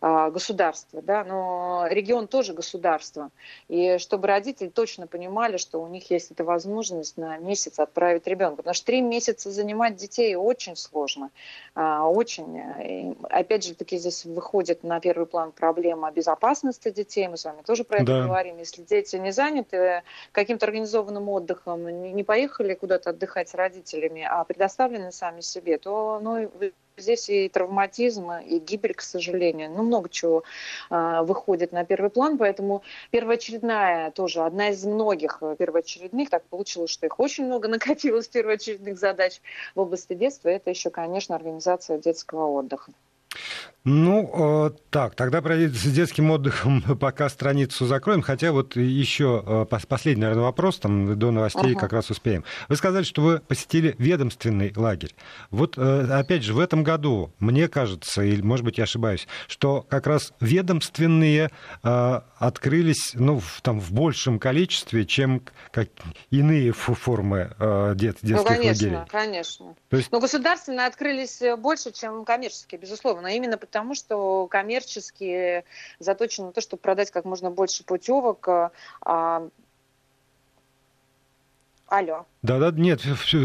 государства. 0.00 1.02
Да? 1.02 1.24
Но 1.24 1.86
регион 1.90 2.28
тоже 2.28 2.52
государство. 2.52 3.30
И 3.68 3.98
чтобы 3.98 4.28
родители 4.28 4.68
точно 4.68 5.06
понимали, 5.06 5.56
что 5.56 5.82
у 5.82 5.86
них 5.88 6.10
есть 6.10 6.30
эта 6.30 6.44
возможность 6.44 7.16
на 7.16 7.38
месяц 7.38 7.78
отправить 7.78 8.26
ребенка. 8.26 8.58
Потому 8.58 8.74
что 8.74 8.86
три 8.86 9.00
месяца 9.00 9.50
занимать 9.50 9.96
детей 9.96 10.34
очень 10.36 10.76
сложно. 10.76 11.30
Очень 11.74 12.56
и, 12.56 13.16
опять 13.30 13.64
же, 13.64 13.74
таки 13.74 13.98
здесь 13.98 14.24
выходит 14.24 14.82
на 14.82 15.00
первый 15.00 15.26
план 15.26 15.52
проблема 15.52 16.10
безопасности 16.10 16.90
детей. 16.90 17.28
Мы 17.28 17.36
с 17.36 17.44
вами 17.44 17.62
тоже 17.62 17.77
про 17.84 17.98
это 17.98 18.06
да. 18.06 18.22
говорим. 18.24 18.58
Если 18.58 18.82
дети 18.82 19.16
не 19.16 19.32
заняты 19.32 20.02
каким-то 20.32 20.66
организованным 20.66 21.28
отдыхом, 21.28 21.88
не 21.88 22.24
поехали 22.24 22.74
куда-то 22.74 23.10
отдыхать 23.10 23.48
с 23.48 23.54
родителями, 23.54 24.26
а 24.28 24.44
предоставлены 24.44 25.12
сами 25.12 25.40
себе, 25.40 25.78
то 25.78 26.20
ну, 26.22 26.50
здесь 26.96 27.28
и 27.28 27.48
травматизм, 27.48 28.32
и 28.32 28.58
гибель, 28.58 28.94
к 28.94 29.00
сожалению. 29.00 29.70
Ну, 29.70 29.82
много 29.82 30.08
чего 30.08 30.44
э, 30.90 31.22
выходит 31.22 31.72
на 31.72 31.84
первый 31.84 32.10
план, 32.10 32.38
поэтому 32.38 32.82
первоочередная 33.10 34.10
тоже, 34.10 34.42
одна 34.42 34.70
из 34.70 34.84
многих 34.84 35.42
первоочередных, 35.58 36.30
так 36.30 36.44
получилось, 36.44 36.90
что 36.90 37.06
их 37.06 37.18
очень 37.18 37.46
много 37.46 37.68
накопилось 37.68 38.28
первоочередных 38.28 38.98
задач 38.98 39.40
в 39.74 39.80
области 39.80 40.14
детства, 40.14 40.48
это 40.48 40.70
еще, 40.70 40.90
конечно, 40.90 41.34
организация 41.34 41.98
детского 41.98 42.46
отдыха. 42.48 42.92
Ну, 43.84 44.66
э, 44.66 44.70
так, 44.90 45.14
тогда 45.14 45.40
про 45.40 45.56
с 45.56 45.82
детским 45.84 46.30
отдыхом 46.30 46.82
пока 47.00 47.28
страницу 47.28 47.86
закроем, 47.86 48.22
хотя 48.22 48.52
вот 48.52 48.76
еще 48.76 49.42
э, 49.46 49.66
последний, 49.86 50.22
наверное, 50.22 50.44
вопрос, 50.44 50.78
там 50.78 51.18
до 51.18 51.30
новостей 51.30 51.74
uh-huh. 51.74 51.78
как 51.78 51.92
раз 51.92 52.10
успеем. 52.10 52.44
Вы 52.68 52.76
сказали, 52.76 53.04
что 53.04 53.22
вы 53.22 53.38
посетили 53.38 53.94
ведомственный 53.98 54.72
лагерь. 54.74 55.14
Вот, 55.50 55.78
э, 55.78 56.06
опять 56.10 56.42
же, 56.42 56.54
в 56.54 56.58
этом 56.58 56.82
году, 56.82 57.30
мне 57.38 57.68
кажется, 57.68 58.22
или, 58.22 58.42
может 58.42 58.64
быть, 58.64 58.78
я 58.78 58.84
ошибаюсь, 58.84 59.28
что 59.46 59.86
как 59.88 60.06
раз 60.06 60.32
ведомственные 60.40 61.50
открылись, 61.82 63.12
ну, 63.14 63.38
в, 63.38 63.60
там, 63.62 63.80
в 63.80 63.92
большем 63.92 64.38
количестве, 64.38 65.04
чем 65.06 65.42
как 65.70 65.88
иные 66.30 66.72
формы 66.72 67.54
дет, 67.94 68.18
детских 68.22 68.36
ну, 68.36 68.44
конечно, 68.44 68.88
лагерей. 68.88 69.10
конечно. 69.10 69.74
То 69.88 69.96
есть... 69.96 70.10
Но 70.12 70.20
государственные 70.20 70.86
открылись 70.86 71.40
больше, 71.58 71.92
чем 71.92 72.24
коммерческие, 72.24 72.80
безусловно, 72.80 73.28
именно 73.28 73.56
потому 73.68 73.94
что 73.94 74.46
коммерческие 74.48 75.64
заточены 75.98 76.48
на 76.48 76.52
то, 76.52 76.60
чтобы 76.60 76.80
продать 76.80 77.10
как 77.10 77.24
можно 77.24 77.50
больше 77.50 77.84
путевок. 77.84 78.48
А... 79.02 79.48
Алло. 81.86 82.26
Да-да, 82.42 82.70
нет, 82.70 83.00
все, 83.00 83.38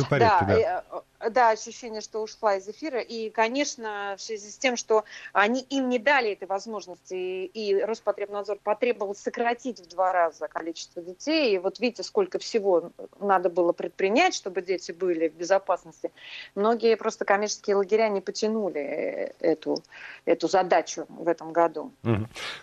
да, 0.00 0.06
в 0.06 0.08
порядке. 0.08 0.46
Да, 0.46 0.84
да. 0.90 1.02
Э, 1.22 1.30
да, 1.30 1.50
ощущение, 1.50 2.00
что 2.00 2.22
ушла 2.22 2.56
из 2.56 2.68
эфира. 2.68 3.00
И, 3.00 3.30
конечно, 3.30 4.14
в 4.18 4.20
связи 4.22 4.50
с 4.50 4.58
тем, 4.58 4.76
что 4.76 5.04
они 5.32 5.60
им 5.60 5.88
не 5.88 5.98
дали 5.98 6.32
этой 6.32 6.48
возможности, 6.48 7.14
и 7.14 7.80
Роспотребнадзор 7.82 8.58
потребовал 8.62 9.14
сократить 9.14 9.80
в 9.80 9.88
два 9.88 10.12
раза 10.12 10.48
количество 10.48 11.02
детей. 11.02 11.54
И 11.54 11.58
вот 11.58 11.80
видите, 11.80 12.02
сколько 12.02 12.38
всего 12.38 12.92
надо 13.20 13.48
было 13.48 13.72
предпринять, 13.72 14.34
чтобы 14.34 14.62
дети 14.62 14.92
были 14.92 15.28
в 15.28 15.34
безопасности. 15.34 16.10
Многие 16.54 16.96
просто 16.96 17.24
коммерческие 17.24 17.76
лагеря 17.76 18.08
не 18.08 18.20
потянули 18.20 19.34
эту, 19.40 19.82
эту 20.24 20.48
задачу 20.48 21.06
в 21.08 21.28
этом 21.28 21.52
году. 21.52 21.92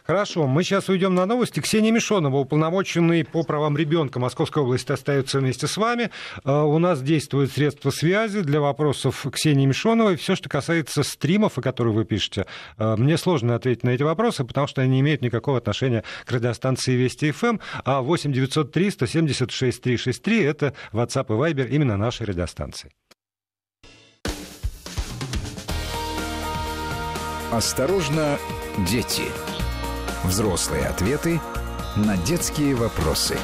Хорошо, 0.03 0.47
мы 0.47 0.63
сейчас 0.63 0.89
уйдем 0.89 1.15
на 1.15 1.25
новости. 1.25 1.59
Ксения 1.59 1.91
Мишонова, 1.91 2.37
уполномоченный 2.37 3.23
по 3.23 3.43
правам 3.43 3.77
ребенка 3.77 4.19
Московской 4.19 4.63
области, 4.63 4.91
остается 4.91 5.39
вместе 5.39 5.67
с 5.67 5.77
вами. 5.77 6.09
А, 6.43 6.65
у 6.65 6.77
нас 6.79 7.01
действуют 7.01 7.51
средства 7.51 7.89
связи 7.89 8.41
для 8.49 8.59
вопросов 8.59 9.25
Ксении 9.31 9.65
Мишоновой. 9.65 10.15
Все, 10.15 10.35
что 10.35 10.49
касается 10.49 11.03
стримов, 11.03 11.57
о 11.57 11.61
которых 11.61 11.93
вы 11.93 12.05
пишете, 12.05 12.45
э, 12.77 12.95
мне 12.97 13.17
сложно 13.17 13.55
ответить 13.55 13.83
на 13.83 13.89
эти 13.89 14.03
вопросы, 14.03 14.43
потому 14.43 14.67
что 14.67 14.81
они 14.81 14.91
не 14.91 14.99
имеют 15.01 15.21
никакого 15.21 15.57
отношения 15.57 16.03
к 16.25 16.31
радиостанции 16.31 16.93
Вести 16.93 17.31
ФМ. 17.31 17.47
Эм. 17.47 17.61
А 17.85 18.01
8 18.01 18.33
903 18.33 18.91
176 18.91 19.81
363 19.81 20.43
это 20.43 20.73
WhatsApp 20.91 21.27
и 21.29 21.53
Viber 21.53 21.67
именно 21.69 21.97
нашей 21.97 22.25
радиостанции. 22.25 22.91
Осторожно, 27.51 28.37
дети. 28.89 29.23
Взрослые 30.23 30.85
ответы 30.85 31.39
на 31.95 32.17
детские 32.17 32.75
вопросы. 32.75 33.37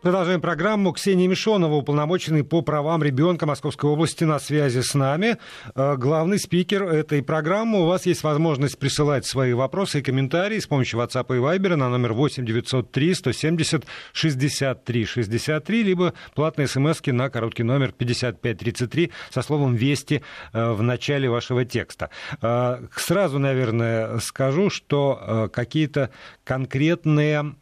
Продолжаем 0.00 0.40
программу. 0.40 0.92
Ксения 0.92 1.26
Мишонова, 1.26 1.74
уполномоченный 1.74 2.44
по 2.44 2.62
правам 2.62 3.02
ребенка 3.02 3.46
Московской 3.46 3.90
области, 3.90 4.22
на 4.22 4.38
связи 4.38 4.80
с 4.80 4.94
нами. 4.94 5.38
Э, 5.74 5.96
главный 5.96 6.38
спикер 6.38 6.84
этой 6.84 7.20
программы. 7.20 7.82
У 7.82 7.86
вас 7.86 8.06
есть 8.06 8.22
возможность 8.22 8.78
присылать 8.78 9.26
свои 9.26 9.54
вопросы 9.54 9.98
и 9.98 10.02
комментарии 10.02 10.60
с 10.60 10.68
помощью 10.68 11.00
WhatsApp 11.00 11.34
и 11.34 11.40
Viber 11.40 11.74
на 11.74 11.88
номер 11.88 12.12
8 12.12 12.46
903 12.46 13.14
170 13.14 13.86
63 14.12 15.04
63, 15.04 15.82
либо 15.82 16.14
платные 16.32 16.68
смс 16.68 17.00
на 17.06 17.28
короткий 17.28 17.64
номер 17.64 17.90
5533 17.90 19.10
со 19.30 19.42
словом 19.42 19.74
«Вести» 19.74 20.22
э, 20.52 20.72
в 20.74 20.80
начале 20.80 21.28
вашего 21.28 21.64
текста. 21.64 22.10
Э, 22.40 22.86
сразу, 22.94 23.40
наверное, 23.40 24.20
скажу, 24.20 24.70
что 24.70 25.50
какие-то 25.52 26.10
конкретные 26.44 27.56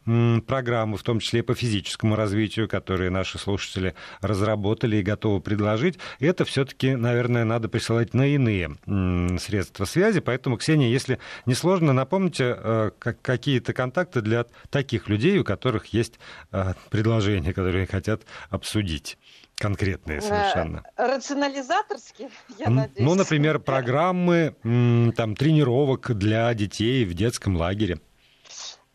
программы, 0.45 0.97
в 0.97 1.03
том 1.03 1.19
числе 1.19 1.41
по 1.41 1.55
физическому 1.55 2.15
развитию, 2.15 2.26
развитию, 2.27 2.67
которые 2.67 3.09
наши 3.09 3.39
слушатели 3.39 3.95
разработали 4.21 4.97
и 4.97 5.01
готовы 5.01 5.39
предложить, 5.39 5.97
это 6.19 6.43
все-таки, 6.43 6.95
наверное, 6.95 7.45
надо 7.45 7.69
присылать 7.69 8.13
на 8.13 8.27
иные 8.27 8.75
средства 9.39 9.85
связи. 9.85 10.19
Поэтому, 10.19 10.57
Ксения, 10.57 10.89
если 10.89 11.19
не 11.45 11.53
сложно, 11.53 11.93
напомните 11.93 12.55
э, 12.57 12.91
какие-то 13.21 13.73
контакты 13.73 14.21
для 14.21 14.45
таких 14.69 15.07
людей, 15.07 15.39
у 15.39 15.45
которых 15.45 15.87
есть 15.87 16.19
э, 16.51 16.73
предложения, 16.89 17.53
которые 17.53 17.87
хотят 17.87 18.23
обсудить 18.49 19.17
конкретные 19.55 20.21
совершенно. 20.21 20.83
Рационализаторские, 20.97 22.29
я 22.59 22.69
надеюсь. 22.69 22.99
Ну, 22.99 23.15
например, 23.15 23.59
программы 23.59 24.55
там, 25.15 25.35
тренировок 25.35 26.15
для 26.15 26.53
детей 26.53 27.05
в 27.05 27.13
детском 27.13 27.55
лагере. 27.55 27.99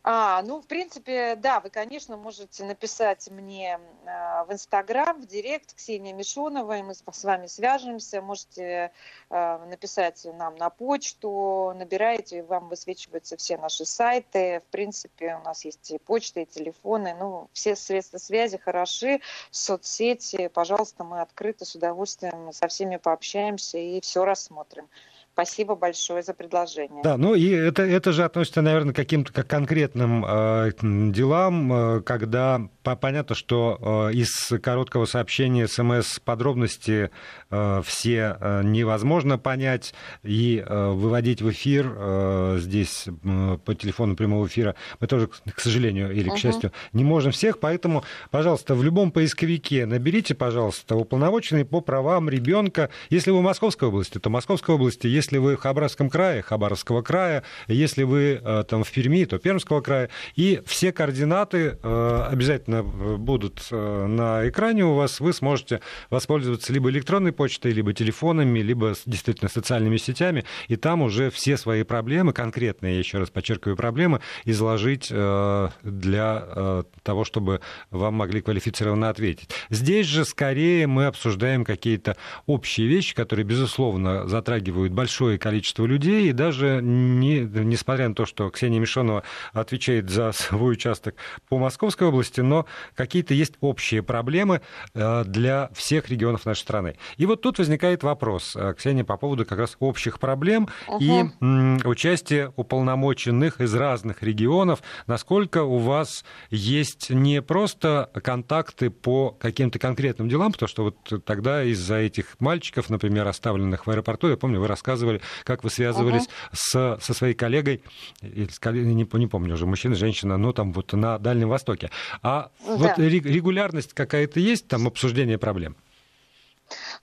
А, 0.05 0.43
ну, 0.43 0.61
в 0.61 0.67
принципе, 0.67 1.37
да, 1.37 1.61
вы, 1.61 1.71
конечно, 1.71 2.17
можете 2.17 2.65
написать 2.65 3.29
мне 3.31 3.79
э, 4.05 4.45
в 4.45 4.53
Инстаграм, 4.53 5.21
в 5.21 5.27
Директ, 5.27 5.75
Ксения 5.75 6.13
Мишонова, 6.13 6.77
и 6.79 6.83
мы 6.83 6.95
с 6.95 7.25
вами 7.25 7.47
свяжемся. 7.47 8.21
Можете 8.21 8.91
э, 9.31 9.59
написать 9.67 10.25
нам 10.25 10.57
на 10.57 10.71
почту, 10.71 11.73
набираете, 11.77 12.43
вам 12.43 12.69
высвечиваются 12.69 13.37
все 13.37 13.57
наши 13.59 13.85
сайты. 13.85 14.61
В 14.67 14.73
принципе, 14.73 15.37
у 15.37 15.45
нас 15.45 15.65
есть 15.65 15.93
и 15.93 15.99
почта, 15.99 16.41
и 16.41 16.47
телефоны. 16.47 17.15
Ну, 17.15 17.49
все 17.53 17.77
средства 17.77 18.19
связи 18.19 18.59
хороши, 18.59 19.21
соцсети. 19.53 20.49
Пожалуйста, 20.49 21.05
мы 21.05 21.21
открыты, 21.21 21.65
с 21.65 21.77
удовольствием 21.77 22.53
со 22.53 22.67
всеми 22.67 22.97
пообщаемся 22.97 23.79
и 23.79 24.01
все 24.01 24.25
рассмотрим. 24.25 24.89
Спасибо 25.35 25.77
большое 25.77 26.23
за 26.23 26.35
предложение. 26.35 27.03
Да, 27.03 27.17
ну 27.17 27.35
и 27.35 27.49
это, 27.49 27.83
это 27.83 28.13
же 28.13 28.25
относится, 28.25 28.61
наверное, 28.61 28.93
к 28.93 28.97
каким-то 28.97 29.33
как 29.33 29.47
конкретным 29.47 30.25
э, 30.27 30.73
делам, 30.83 31.73
э, 31.73 32.01
когда 32.03 32.61
по, 32.83 32.97
понятно, 32.97 33.35
что 33.35 34.11
э, 34.11 34.15
из 34.15 34.53
короткого 34.61 35.07
сообщения 35.07 35.69
смс 35.69 36.19
подробности 36.19 37.11
э, 37.51 37.83
все 37.83 38.37
э, 38.39 38.63
невозможно 38.65 39.39
понять 39.39 39.95
и 40.23 40.63
э, 40.65 40.91
выводить 40.91 41.41
в 41.41 41.51
эфир 41.51 41.95
э, 41.97 42.57
здесь 42.61 43.07
э, 43.07 43.59
по 43.65 43.75
телефону 43.75 44.17
прямого 44.17 44.47
эфира 44.47 44.75
мы 45.01 45.07
тоже, 45.07 45.29
к 45.29 45.61
сожалению 45.61 46.13
или 46.13 46.29
к 46.29 46.35
uh-huh. 46.35 46.37
счастью, 46.37 46.73
не 46.93 47.05
можем 47.05 47.33
всех, 47.33 47.59
поэтому, 47.59 48.05
пожалуйста, 48.31 48.75
в 48.75 48.83
любом 48.83 49.11
поисковике 49.11 49.87
наберите, 49.87 50.35
пожалуйста, 50.35 50.95
уполномоченный 50.97 51.65
по 51.65 51.81
правам 51.81 52.29
ребенка. 52.29 52.91
Если 53.09 53.31
вы 53.31 53.39
в 53.39 53.43
Московской 53.43 53.89
области, 53.89 54.19
то 54.19 54.29
Московской 54.29 54.75
области 54.75 55.07
если 55.23 55.39
вы 55.39 55.55
в 55.55 55.61
Хабаровском 55.61 56.11
крае, 56.11 56.43
Хабаровского 56.43 57.03
края, 57.03 57.45
если 57.69 58.03
вы 58.03 58.41
э, 58.43 58.65
там 58.69 58.83
в 58.83 58.91
Перми, 58.91 59.25
то 59.25 59.39
Пермского 59.39 59.81
края. 59.81 60.11
И 60.35 60.61
все 60.67 60.91
координаты 60.91 61.79
э, 61.81 62.27
обязательно 62.29 62.83
будут 62.83 63.65
э, 63.71 64.07
на 64.07 64.49
экране 64.49 64.85
у 64.85 64.95
вас. 64.95 65.21
Вы 65.21 65.33
сможете 65.33 65.81
воспользоваться 66.11 66.73
либо 66.73 66.91
электронной 66.91 67.31
почтой, 67.31 67.71
либо 67.71 67.93
телефонами, 67.93 68.59
либо 68.59 68.95
действительно 69.07 69.49
социальными 69.49 69.97
сетями. 69.97 70.45
И 70.67 70.75
там 70.75 71.03
уже 71.03 71.31
все 71.31 71.57
свои 71.57 71.85
проблемы, 71.85 72.33
конкретные, 72.33 72.99
еще 72.99 73.19
раз 73.19 73.31
подчеркиваю, 73.31 73.77
проблемы, 73.77 74.21
изложить 74.45 75.09
для 75.09 76.85
того, 77.05 77.25
чтобы 77.25 77.61
вам 77.91 78.15
могли 78.15 78.41
квалифицированно 78.41 79.09
ответить. 79.09 79.51
Здесь 79.71 80.07
же 80.07 80.25
скорее 80.25 80.89
мы 80.89 81.07
обсуждаем 81.07 81.65
какие-то 81.65 82.17
общие 82.47 82.89
вещи, 82.89 83.15
которые, 83.15 83.45
безусловно, 83.45 84.27
затрагивают 84.27 84.93
большое 84.93 85.12
большое 85.13 85.39
количество 85.39 85.85
людей, 85.85 86.31
и 86.31 86.33
даже 86.33 86.81
не, 86.83 87.41
несмотря 87.41 88.09
на 88.09 88.15
то, 88.15 88.25
что 88.25 88.49
Ксения 88.49 88.81
Мишонова 88.81 89.25
отвечает 89.53 90.09
за 90.09 90.33
свой 90.33 90.73
участок 90.73 91.17
по 91.51 91.59
Московской 91.59 92.09
области, 92.09 92.41
но 92.41 92.65
какие-то 92.95 93.35
есть 93.35 93.55
общие 93.61 94.03
проблемы 94.03 94.63
э, 94.95 95.25
для 95.27 95.69
всех 95.75 96.09
регионов 96.09 96.47
нашей 96.47 96.61
страны. 96.61 96.97
И 97.19 97.27
вот 97.27 97.43
тут 97.43 97.59
возникает 97.59 98.03
вопрос, 98.03 98.57
э, 98.57 98.73
Ксения, 98.79 99.05
по 99.05 99.19
поводу 99.19 99.45
как 99.45 99.59
раз 99.59 99.77
общих 99.81 100.19
проблем 100.19 100.69
угу. 100.89 100.99
и 101.03 101.85
участия 101.85 102.51
уполномоченных 102.57 103.61
из 103.61 103.75
разных 103.75 104.23
регионов. 104.23 104.83
Насколько 105.07 105.63
у 105.63 105.77
вас 105.77 106.25
есть 106.49 107.11
не 107.11 107.43
просто 107.43 108.11
контакты 108.25 108.89
по 108.89 109.33
каким-то 109.33 109.79
конкретным 109.79 110.31
делам, 110.31 110.53
потому 110.53 110.69
что 110.69 110.85
вот 110.85 111.25
тогда 111.27 111.65
из-за 111.65 111.97
этих 111.97 112.41
мальчиков, 112.41 112.89
например, 112.89 113.29
оставленных 113.29 113.87
в 113.87 113.91
аэропорту, 113.91 114.29
я 114.29 114.39
помню, 114.39 114.59
вы 114.59 114.69
рассказывали, 114.69 115.02
рассказывали, 115.03 115.21
как 115.45 115.65
вы 115.65 115.71
связывались 115.71 116.29
uh-huh. 116.53 116.97
с, 116.99 117.05
со 117.05 117.15
своей 117.15 117.35
коллегой, 117.35 117.83
не, 118.23 118.95
не 118.95 119.27
помню 119.27 119.55
уже, 119.55 119.67
мужчина, 119.67 119.95
женщина, 119.95 120.37
но 120.37 120.53
там 120.53 120.73
вот 120.73 120.93
на 120.93 121.19
Дальнем 121.19 121.49
Востоке. 121.49 121.91
А 122.23 122.51
да. 122.67 122.77
вот 122.77 122.99
регулярность 122.99 123.93
какая-то 123.95 124.41
есть, 124.41 124.69
там 124.69 124.87
обсуждение 124.87 125.39
проблем? 125.39 125.77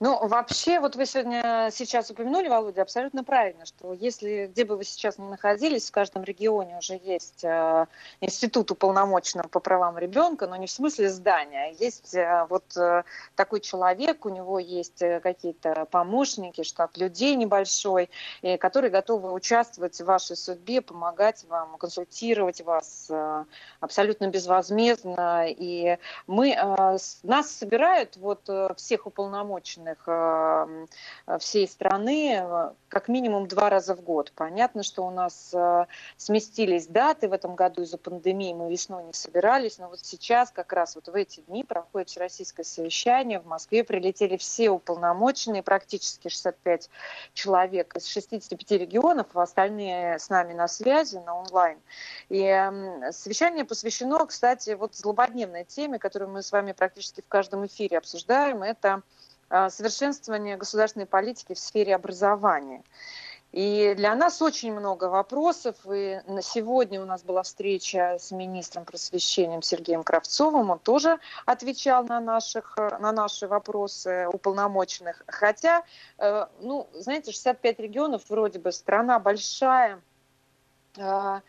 Ну, 0.01 0.25
вообще, 0.25 0.79
вот 0.79 0.95
вы 0.95 1.05
сегодня 1.05 1.69
сейчас 1.73 2.09
упомянули, 2.09 2.47
Володя, 2.47 2.83
абсолютно 2.83 3.25
правильно, 3.25 3.65
что 3.65 3.91
если 3.91 4.47
где 4.47 4.63
бы 4.63 4.77
вы 4.77 4.85
сейчас 4.85 5.17
ни 5.17 5.27
находились, 5.27 5.89
в 5.89 5.91
каждом 5.91 6.23
регионе 6.23 6.77
уже 6.77 6.97
есть 7.03 7.43
э, 7.43 7.85
институт 8.21 8.71
уполномоченного 8.71 9.49
по 9.49 9.59
правам 9.59 9.97
ребенка, 9.97 10.47
но 10.47 10.55
не 10.55 10.67
в 10.67 10.71
смысле 10.71 11.09
здания. 11.09 11.65
А 11.65 11.83
есть 11.83 12.15
э, 12.15 12.45
вот 12.49 12.77
э, 12.77 13.03
такой 13.35 13.59
человек, 13.59 14.25
у 14.25 14.29
него 14.29 14.57
есть 14.57 15.01
э, 15.01 15.19
какие-то 15.19 15.85
помощники, 15.91 16.63
штат 16.63 16.97
людей 16.97 17.35
небольшой, 17.35 18.09
и, 18.41 18.55
которые 18.55 18.91
готовы 18.91 19.33
участвовать 19.33 19.99
в 19.99 20.05
вашей 20.05 20.37
судьбе, 20.37 20.79
помогать 20.79 21.43
вам, 21.49 21.77
консультировать 21.77 22.61
вас 22.61 23.07
э, 23.09 23.43
абсолютно 23.81 24.27
безвозмездно. 24.27 25.45
И 25.49 25.97
мы, 26.25 26.51
э, 26.51 26.97
нас 27.23 27.51
собирают 27.51 28.15
вот 28.15 28.47
э, 28.47 28.69
всех 28.77 29.05
уполномоченных 29.05 29.88
уполномоченных 29.89 30.87
э, 31.27 31.37
всей 31.39 31.67
страны 31.67 32.41
э, 32.41 32.71
как 32.87 33.07
минимум 33.07 33.47
два 33.47 33.69
раза 33.69 33.95
в 33.95 34.01
год. 34.01 34.31
Понятно, 34.35 34.83
что 34.83 35.05
у 35.05 35.11
нас 35.11 35.51
э, 35.53 35.85
сместились 36.17 36.87
даты 36.87 37.27
в 37.27 37.33
этом 37.33 37.55
году 37.55 37.83
из-за 37.83 37.97
пандемии, 37.97 38.53
мы 38.53 38.71
весной 38.71 39.03
не 39.03 39.13
собирались, 39.13 39.77
но 39.77 39.89
вот 39.89 39.99
сейчас 39.99 40.51
как 40.51 40.73
раз 40.73 40.95
вот 40.95 41.07
в 41.07 41.15
эти 41.15 41.41
дни 41.41 41.63
проходит 41.63 42.09
всероссийское 42.09 42.63
совещание. 42.63 43.39
В 43.39 43.45
Москве 43.45 43.83
прилетели 43.83 44.37
все 44.37 44.69
уполномоченные, 44.69 45.63
практически 45.63 46.29
65 46.29 46.89
человек 47.33 47.95
из 47.95 48.05
65 48.07 48.71
регионов, 48.71 49.27
а 49.33 49.43
остальные 49.43 50.19
с 50.19 50.29
нами 50.29 50.53
на 50.53 50.67
связи, 50.67 51.17
на 51.17 51.35
онлайн. 51.35 51.79
И 52.29 52.43
совещание 53.11 53.65
посвящено, 53.65 54.25
кстати, 54.25 54.71
вот 54.71 54.95
злободневной 54.95 55.63
теме, 55.63 55.99
которую 55.99 56.29
мы 56.31 56.41
с 56.41 56.51
вами 56.51 56.71
практически 56.71 57.21
в 57.21 57.27
каждом 57.27 57.65
эфире 57.65 57.97
обсуждаем, 57.97 58.63
это 58.63 59.03
Э, 59.49 59.69
совершенствования 59.69 60.57
государственной 60.57 61.07
политики 61.07 61.53
в 61.53 61.59
сфере 61.59 61.95
образования. 61.95 62.83
И 63.51 63.95
для 63.97 64.13
нас 64.13 64.43
очень 64.43 64.71
много 64.71 65.05
вопросов. 65.05 65.75
И 65.91 66.21
на 66.27 66.43
сегодня 66.43 67.01
у 67.01 67.05
нас 67.05 67.23
была 67.23 67.41
встреча 67.41 68.17
с 68.19 68.29
министром 68.29 68.85
просвещения 68.85 69.59
Сергеем 69.63 70.03
Кравцовым. 70.03 70.69
Он 70.69 70.77
тоже 70.77 71.17
отвечал 71.47 72.03
на, 72.03 72.19
наших, 72.19 72.77
на 72.77 73.11
наши 73.11 73.47
вопросы 73.47 74.27
уполномоченных. 74.31 75.23
Хотя, 75.25 75.83
э, 76.19 76.45
ну, 76.61 76.87
знаете, 76.93 77.31
65 77.31 77.79
регионов, 77.79 78.21
вроде 78.29 78.59
бы 78.59 78.71
страна 78.71 79.17
большая, 79.17 79.99
э, 80.97 81.41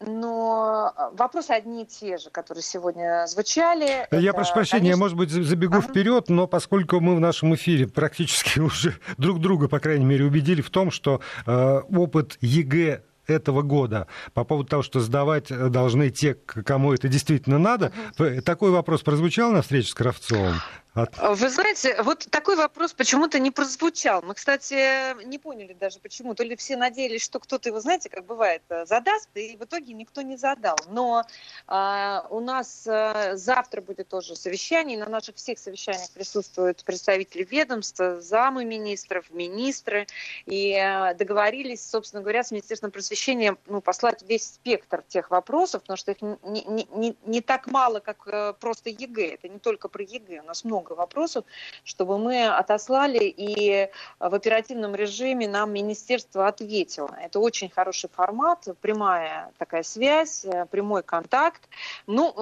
но 0.00 0.92
а, 0.94 1.10
вопросы 1.10 1.52
одни 1.52 1.82
и 1.82 1.86
те 1.86 2.18
же, 2.18 2.30
которые 2.30 2.62
сегодня 2.62 3.26
звучали. 3.26 4.06
Я 4.10 4.30
это, 4.30 4.32
прошу 4.34 4.54
прощения, 4.54 4.80
конечно... 4.80 4.96
я, 4.96 4.96
может 4.96 5.16
быть, 5.16 5.30
забегу 5.30 5.78
ага. 5.78 5.88
вперед, 5.88 6.28
но 6.28 6.46
поскольку 6.46 7.00
мы 7.00 7.16
в 7.16 7.20
нашем 7.20 7.54
эфире 7.54 7.86
практически 7.86 8.58
уже 8.60 8.94
друг 9.16 9.40
друга, 9.40 9.68
по 9.68 9.78
крайней 9.80 10.04
мере, 10.04 10.24
убедили 10.24 10.60
в 10.60 10.70
том, 10.70 10.90
что 10.90 11.20
э, 11.46 11.80
опыт 11.90 12.36
ЕГЭ 12.40 13.02
этого 13.26 13.62
года 13.62 14.06
по 14.34 14.44
поводу 14.44 14.68
того, 14.68 14.82
что 14.82 15.00
сдавать 15.00 15.48
должны 15.48 16.10
те, 16.10 16.34
кому 16.34 16.92
это 16.92 17.08
действительно 17.08 17.58
надо. 17.58 17.92
Угу. 18.18 18.42
Такой 18.42 18.70
вопрос 18.70 19.02
прозвучал 19.02 19.50
на 19.50 19.62
встрече 19.62 19.90
с 19.90 19.94
Кравцовым? 19.94 20.54
От... 20.96 21.14
Вы 21.18 21.50
знаете, 21.50 22.00
вот 22.02 22.26
такой 22.30 22.56
вопрос 22.56 22.94
почему-то 22.94 23.38
не 23.38 23.50
прозвучал. 23.50 24.22
Мы, 24.22 24.32
кстати, 24.32 25.22
не 25.26 25.38
поняли 25.38 25.74
даже 25.74 25.98
почему. 25.98 26.34
То 26.34 26.42
ли 26.42 26.56
все 26.56 26.76
надеялись, 26.76 27.22
что 27.22 27.38
кто-то 27.38 27.68
его, 27.68 27.80
знаете, 27.80 28.08
как 28.08 28.24
бывает, 28.24 28.62
э, 28.70 28.86
задаст, 28.86 29.28
и 29.34 29.58
в 29.58 29.64
итоге 29.64 29.92
никто 29.92 30.22
не 30.22 30.38
задал. 30.38 30.76
Но 30.88 31.22
э, 31.68 32.20
у 32.30 32.40
нас 32.40 32.86
э, 32.86 33.36
завтра 33.36 33.82
будет 33.82 34.08
тоже 34.08 34.36
совещание, 34.36 34.96
на 34.98 35.06
наших 35.10 35.36
всех 35.36 35.58
совещаниях 35.58 36.10
присутствуют 36.12 36.82
представители 36.82 37.42
ведомств, 37.44 38.00
замы 38.20 38.64
министров, 38.64 39.30
министры, 39.30 40.06
и 40.46 40.72
э, 40.72 41.14
договорились, 41.14 41.86
собственно 41.86 42.22
говоря, 42.22 42.42
с 42.42 42.50
Министерством 42.50 42.90
просвещения 42.90 43.58
ну, 43.66 43.82
послать 43.82 44.22
весь 44.22 44.44
спектр 44.44 45.02
тех 45.06 45.30
вопросов, 45.30 45.82
потому 45.82 45.98
что 45.98 46.12
их 46.12 46.22
не, 46.22 46.64
не, 46.64 46.88
не, 46.94 47.16
не 47.26 47.40
так 47.42 47.66
мало, 47.66 48.00
как 48.00 48.26
э, 48.26 48.54
просто 48.58 48.88
ЕГЭ. 48.88 49.34
Это 49.34 49.48
не 49.50 49.58
только 49.58 49.88
про 49.88 50.02
ЕГЭ, 50.02 50.40
у 50.40 50.44
нас 50.44 50.64
много 50.64 50.85
вопросов, 50.94 51.44
чтобы 51.84 52.18
мы 52.18 52.46
отослали, 52.46 53.24
и 53.24 53.90
в 54.20 54.34
оперативном 54.34 54.94
режиме 54.94 55.48
нам 55.48 55.72
министерство 55.72 56.46
ответило. 56.46 57.10
Это 57.20 57.40
очень 57.40 57.68
хороший 57.70 58.08
формат, 58.10 58.66
прямая 58.80 59.52
такая 59.58 59.82
связь, 59.82 60.44
э, 60.44 60.66
прямой 60.66 61.02
контакт. 61.02 61.68
Ну, 62.06 62.32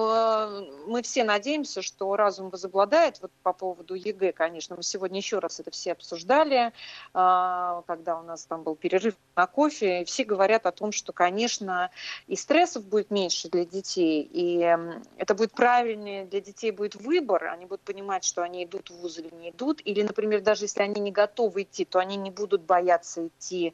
мы 0.87 1.01
все 1.01 1.23
надеемся, 1.23 1.81
что 1.81 2.15
разум 2.15 2.49
возобладает. 2.49 3.19
Вот 3.21 3.31
по 3.43 3.53
поводу 3.53 3.95
ЕГЭ, 3.95 4.31
конечно, 4.33 4.75
мы 4.75 4.83
сегодня 4.83 5.17
еще 5.17 5.39
раз 5.39 5.59
это 5.59 5.71
все 5.71 5.93
обсуждали, 5.93 6.71
когда 7.13 8.19
у 8.19 8.23
нас 8.23 8.45
там 8.45 8.63
был 8.63 8.75
перерыв 8.75 9.15
на 9.35 9.47
кофе, 9.47 10.03
все 10.05 10.23
говорят 10.23 10.65
о 10.65 10.71
том, 10.71 10.91
что, 10.91 11.13
конечно, 11.13 11.89
и 12.27 12.35
стрессов 12.35 12.85
будет 12.85 13.11
меньше 13.11 13.49
для 13.49 13.65
детей, 13.65 14.27
и 14.31 14.77
это 15.17 15.35
будет 15.35 15.51
правильнее, 15.51 16.25
для 16.25 16.41
детей 16.41 16.71
будет 16.71 16.95
выбор, 16.95 17.45
они 17.45 17.65
будут 17.65 17.81
понимать, 17.81 18.23
что 18.23 18.34
они 18.41 18.63
идут 18.63 18.89
в 18.89 18.95
вуз 18.97 19.17
или 19.19 19.33
не 19.33 19.51
идут, 19.51 19.81
или, 19.83 20.01
например, 20.01 20.41
даже 20.41 20.65
если 20.65 20.81
они 20.81 21.01
не 21.01 21.11
готовы 21.11 21.63
идти, 21.63 21.85
то 21.85 21.99
они 21.99 22.15
не 22.15 22.31
будут 22.31 22.61
бояться 22.61 23.27
идти 23.27 23.73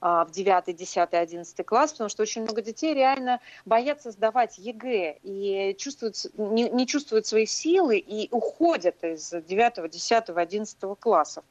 а, 0.00 0.24
в 0.24 0.32
9, 0.32 0.74
10, 0.74 1.08
11 1.12 1.66
класс, 1.66 1.92
потому 1.92 2.10
что 2.10 2.22
очень 2.22 2.42
много 2.42 2.60
детей 2.60 2.92
реально 2.92 3.40
боятся 3.64 4.10
сдавать 4.10 4.58
ЕГЭ 4.58 5.18
и 5.22 5.76
чувствуют, 5.78 6.16
не, 6.36 6.68
не 6.70 6.86
чувствуют 6.88 7.26
свои 7.26 7.46
силы 7.46 7.98
и 7.98 8.28
уходят 8.32 9.02
из 9.04 9.30
9, 9.30 9.90
10, 9.90 10.24
11 10.30 10.78
классов. 10.98 11.44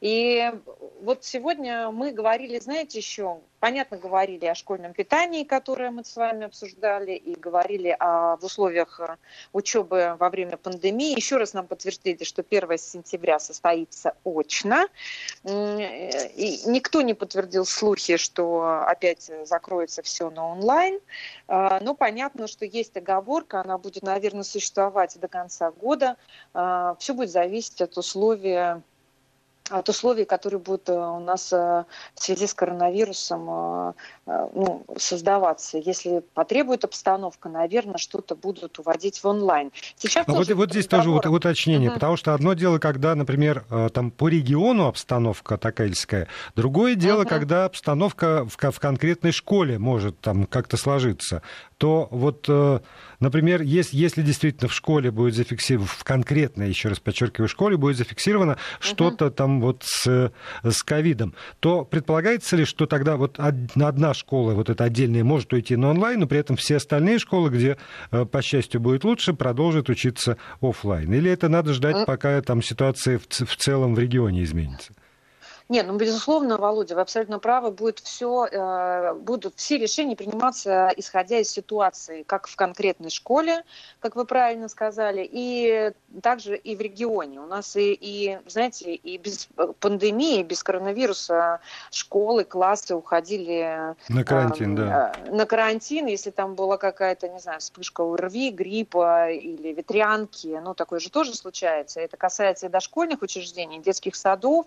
И 0.00 0.52
вот 1.00 1.24
сегодня 1.24 1.90
мы 1.90 2.12
говорили, 2.12 2.60
знаете, 2.60 2.98
еще, 2.98 3.40
понятно, 3.60 3.96
говорили 3.96 4.46
о 4.46 4.54
школьном 4.54 4.92
питании, 4.92 5.44
которое 5.44 5.90
мы 5.90 6.04
с 6.04 6.16
вами 6.16 6.46
обсуждали, 6.46 7.12
и 7.12 7.34
говорили 7.34 7.96
о, 7.98 8.36
в 8.36 8.44
условиях 8.44 9.00
э, 9.00 9.16
учебы 9.52 10.16
во 10.18 10.30
время 10.30 10.56
пандемии. 10.56 11.16
Еще 11.16 11.36
раз 11.36 11.54
нам 11.54 11.66
подтвердили, 11.66 12.24
что 12.24 12.44
1 12.48 12.78
сентября 12.78 13.38
состоится 13.38 14.14
очно. 14.24 14.86
И 15.44 16.60
никто 16.66 17.02
не 17.02 17.14
подтвердил 17.14 17.64
слухи, 17.64 18.16
что 18.16 18.84
опять 18.86 19.30
закроется 19.44 20.02
все 20.02 20.30
на 20.30 20.48
онлайн. 20.48 21.00
А, 21.46 21.80
но 21.80 21.94
понятно, 21.94 22.46
что 22.46 22.64
есть 22.64 22.96
оговорка, 22.96 23.60
она 23.60 23.78
будет, 23.78 24.02
наверное, 24.02 24.42
существовать 24.42 25.18
до 25.18 25.28
конца 25.28 25.70
года. 25.70 26.16
А, 26.54 26.96
все 26.98 27.14
будет 27.14 27.30
зависеть 27.30 27.80
от 27.80 27.96
условий 27.96 28.82
от 29.70 29.88
условий, 29.88 30.24
которые 30.24 30.60
будут 30.60 30.88
э, 30.88 30.92
у 30.92 31.20
нас 31.20 31.52
э, 31.52 31.84
в 32.14 32.22
связи 32.22 32.46
с 32.46 32.54
коронавирусом 32.54 33.48
э, 33.48 33.92
ну, 34.26 34.84
создаваться. 34.96 35.78
Если 35.78 36.22
потребует 36.34 36.84
обстановка, 36.84 37.48
наверное, 37.48 37.98
что-то 37.98 38.34
будут 38.34 38.78
уводить 38.78 39.22
в 39.22 39.26
онлайн. 39.26 39.72
Сейчас 39.96 40.24
а 40.26 40.32
вот, 40.32 40.48
вот 40.50 40.70
здесь 40.70 40.86
тоже 40.86 41.10
вот, 41.10 41.26
уточнение, 41.26 41.90
uh-huh. 41.90 41.94
потому 41.94 42.16
что 42.16 42.34
одно 42.34 42.54
дело, 42.54 42.78
когда, 42.78 43.14
например, 43.14 43.64
там 43.92 44.10
по 44.10 44.28
региону 44.28 44.86
обстановка 44.86 45.58
такельская, 45.58 46.28
другое 46.56 46.94
дело, 46.94 47.22
uh-huh. 47.22 47.28
когда 47.28 47.64
обстановка 47.64 48.46
в, 48.46 48.56
в 48.56 48.80
конкретной 48.80 49.32
школе 49.32 49.78
может 49.78 50.18
там 50.20 50.46
как-то 50.46 50.76
сложиться 50.76 51.42
то 51.78 52.08
вот, 52.10 52.46
э, 52.48 52.80
например, 53.20 53.62
если, 53.62 53.96
если 53.96 54.22
действительно 54.22 54.68
в 54.68 54.74
школе 54.74 55.12
будет 55.12 55.34
зафиксировано, 55.34 55.88
в 55.88 56.04
конкретной, 56.04 56.68
еще 56.68 56.88
раз 56.88 56.98
подчеркиваю, 56.98 57.48
школе 57.48 57.76
будет 57.76 57.96
зафиксировано 57.96 58.52
угу. 58.52 58.58
что-то 58.80 59.30
там 59.30 59.60
вот 59.60 59.84
с, 59.84 60.32
с 60.62 60.82
ковидом, 60.82 61.34
то 61.60 61.84
предполагается 61.84 62.56
ли, 62.56 62.64
что 62.64 62.86
тогда 62.86 63.16
вот 63.16 63.38
одна 63.38 64.12
школа, 64.12 64.54
вот 64.54 64.68
эта 64.68 64.84
отдельная, 64.84 65.22
может 65.22 65.52
уйти 65.52 65.76
на 65.76 65.90
онлайн, 65.90 66.20
но 66.20 66.26
при 66.26 66.38
этом 66.38 66.56
все 66.56 66.76
остальные 66.76 67.20
школы, 67.20 67.50
где, 67.50 67.78
э, 68.10 68.24
по 68.24 68.42
счастью, 68.42 68.80
будет 68.80 69.04
лучше, 69.04 69.32
продолжат 69.32 69.88
учиться 69.88 70.36
офлайн? 70.60 71.12
Или 71.14 71.30
это 71.30 71.48
надо 71.48 71.72
ждать, 71.72 72.04
пока 72.06 72.42
там 72.42 72.60
ситуация 72.60 73.18
в, 73.18 73.28
в 73.28 73.56
целом 73.56 73.94
в 73.94 73.98
регионе 74.00 74.42
изменится? 74.42 74.92
Нет, 75.68 75.86
ну, 75.86 75.98
безусловно, 75.98 76.56
Володя, 76.56 76.94
вы 76.94 77.02
абсолютно 77.02 77.38
правы, 77.38 77.70
будет 77.70 77.98
все, 77.98 78.46
э, 78.46 79.12
будут 79.12 79.54
все 79.56 79.76
решения 79.76 80.16
приниматься, 80.16 80.90
исходя 80.96 81.40
из 81.40 81.50
ситуации, 81.50 82.22
как 82.22 82.46
в 82.46 82.56
конкретной 82.56 83.10
школе, 83.10 83.64
как 84.00 84.16
вы 84.16 84.24
правильно 84.24 84.68
сказали, 84.68 85.28
и 85.30 85.92
также 86.22 86.56
и 86.56 86.74
в 86.74 86.80
регионе. 86.80 87.40
У 87.40 87.46
нас 87.46 87.76
и, 87.76 87.92
и 87.92 88.38
знаете, 88.46 88.94
и 88.94 89.18
без 89.18 89.48
пандемии, 89.80 90.42
без 90.42 90.62
коронавируса 90.62 91.60
школы, 91.90 92.44
классы 92.44 92.94
уходили... 92.94 93.94
На 94.08 94.24
карантин, 94.24 94.72
э, 94.72 94.76
да. 94.76 95.14
На 95.30 95.44
карантин, 95.44 96.06
если 96.06 96.30
там 96.30 96.54
была 96.54 96.78
какая-то, 96.78 97.28
не 97.28 97.40
знаю, 97.40 97.60
вспышка 97.60 98.00
ОРВИ, 98.00 98.52
гриппа 98.52 99.30
или 99.30 99.74
ветрянки, 99.74 100.58
ну, 100.64 100.72
такое 100.72 100.98
же 100.98 101.10
тоже 101.10 101.34
случается. 101.34 102.00
Это 102.00 102.16
касается 102.16 102.66
и 102.66 102.68
дошкольных 102.70 103.20
учреждений, 103.20 103.80
детских 103.80 104.16
садов, 104.16 104.64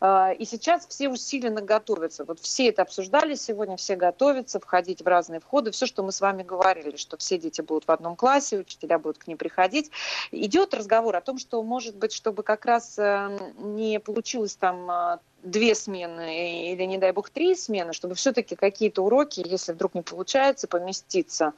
э, 0.00 0.35
и 0.36 0.44
сейчас 0.44 0.86
все 0.86 1.08
усиленно 1.08 1.62
готовятся. 1.62 2.24
Вот 2.24 2.40
все 2.40 2.68
это 2.68 2.82
обсуждали 2.82 3.34
сегодня, 3.34 3.76
все 3.76 3.96
готовятся 3.96 4.60
входить 4.60 5.02
в 5.02 5.06
разные 5.06 5.40
входы. 5.40 5.70
Все, 5.70 5.86
что 5.86 6.02
мы 6.02 6.12
с 6.12 6.20
вами 6.20 6.42
говорили, 6.42 6.96
что 6.96 7.16
все 7.16 7.38
дети 7.38 7.60
будут 7.60 7.86
в 7.86 7.90
одном 7.90 8.16
классе, 8.16 8.58
учителя 8.58 8.98
будут 8.98 9.18
к 9.18 9.26
ним 9.26 9.38
приходить. 9.38 9.90
Идет 10.30 10.74
разговор 10.74 11.16
о 11.16 11.20
том, 11.20 11.38
что, 11.38 11.62
может 11.62 11.96
быть, 11.96 12.12
чтобы 12.12 12.42
как 12.42 12.64
раз 12.64 12.98
э, 12.98 13.38
не 13.58 13.98
получилось 13.98 14.56
там 14.56 14.90
э, 14.90 15.18
две 15.46 15.74
смены 15.74 16.72
или, 16.72 16.82
не 16.84 16.98
дай 16.98 17.12
бог, 17.12 17.30
три 17.30 17.54
смены, 17.54 17.92
чтобы 17.92 18.14
все-таки 18.14 18.56
какие-то 18.56 19.02
уроки, 19.02 19.42
если 19.46 19.72
вдруг 19.72 19.94
не 19.94 20.02
получается, 20.02 20.66
поместиться 20.66 21.52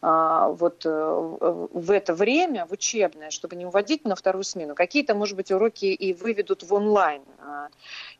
а, 0.00 0.48
вот 0.48 0.84
э, 0.86 0.88
в 0.90 1.90
это 1.90 2.14
время, 2.14 2.66
в 2.66 2.72
учебное, 2.72 3.30
чтобы 3.30 3.56
не 3.56 3.66
уводить 3.66 4.04
на 4.04 4.16
вторую 4.16 4.44
смену. 4.44 4.74
Какие-то, 4.74 5.14
может 5.14 5.36
быть, 5.36 5.52
уроки 5.52 5.86
и 5.86 6.14
выведут 6.14 6.62
в 6.62 6.72
онлайн. 6.72 7.22
А, 7.38 7.68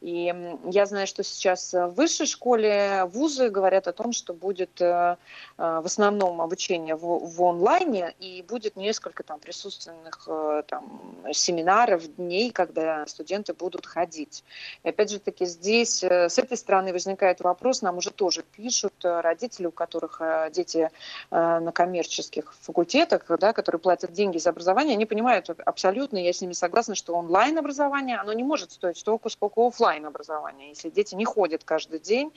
и 0.00 0.34
я 0.70 0.86
знаю, 0.86 1.06
что 1.06 1.22
сейчас 1.22 1.72
в 1.72 1.88
высшей 1.88 2.26
школе 2.26 3.04
вузы 3.06 3.48
говорят 3.48 3.88
о 3.88 3.92
том, 3.92 4.12
что 4.12 4.34
будет 4.34 4.80
э, 4.80 5.16
э, 5.56 5.80
в 5.82 5.86
основном 5.86 6.40
обучение 6.40 6.96
в, 6.96 7.42
онлайне 7.42 8.14
и 8.20 8.42
будет 8.42 8.76
несколько 8.76 9.22
там 9.22 9.40
присутственных 9.40 10.28
там, 10.68 11.16
семинаров, 11.32 12.14
дней, 12.16 12.50
когда 12.50 13.06
студенты 13.06 13.54
будут 13.54 13.86
ходить. 13.86 14.44
И 14.82 14.88
опять 14.88 15.10
же, 15.10 15.13
же 15.14 15.20
таки 15.20 15.46
здесь, 15.46 16.02
э, 16.02 16.28
с 16.28 16.38
этой 16.38 16.56
стороны 16.56 16.92
возникает 16.92 17.40
вопрос, 17.40 17.82
нам 17.82 17.98
уже 17.98 18.10
тоже 18.10 18.42
пишут 18.56 18.94
э, 19.04 19.20
родители, 19.20 19.66
у 19.66 19.70
которых 19.70 20.20
э, 20.20 20.50
дети 20.52 20.90
на 21.30 21.72
коммерческих 21.72 22.54
факультетах, 22.60 23.22
да, 23.38 23.52
которые 23.52 23.80
платят 23.80 24.12
деньги 24.12 24.38
за 24.38 24.50
образование, 24.50 24.94
они 24.94 25.06
понимают 25.06 25.48
абсолютно, 25.64 26.18
я 26.18 26.32
с 26.32 26.40
ними 26.40 26.52
согласна, 26.52 26.94
что 26.94 27.14
онлайн-образование, 27.14 28.16
оно 28.16 28.32
не 28.32 28.42
может 28.42 28.72
стоить 28.72 28.98
столько, 28.98 29.28
сколько 29.28 29.66
офлайн 29.66 30.06
образование. 30.06 30.70
Если 30.70 30.90
дети 30.90 31.14
не 31.14 31.24
ходят 31.24 31.64
каждый 31.64 32.00
день 32.00 32.32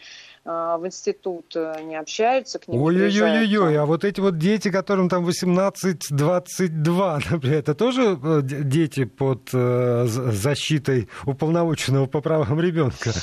в 0.46 0.82
институт, 0.84 1.56
не 1.56 1.96
общаются, 1.96 2.60
к 2.60 2.68
ним 2.68 2.82
Ой-ой-ой, 2.82 3.78
а 3.78 3.86
вот 3.86 4.04
эти 4.04 4.20
вот 4.20 4.38
дети, 4.38 4.72
которым 4.72 5.10
там 5.10 5.28
18-22, 5.28 7.22
например, 7.32 7.60
это 7.60 7.76
тоже 7.76 8.18
дети 8.44 9.06
под 9.06 9.50
защитой 9.52 11.10
уполномоченного 11.26 12.06
по 12.06 12.22
правам 12.22 12.60
ребенка? 12.60 12.67
ребенка. 12.68 13.14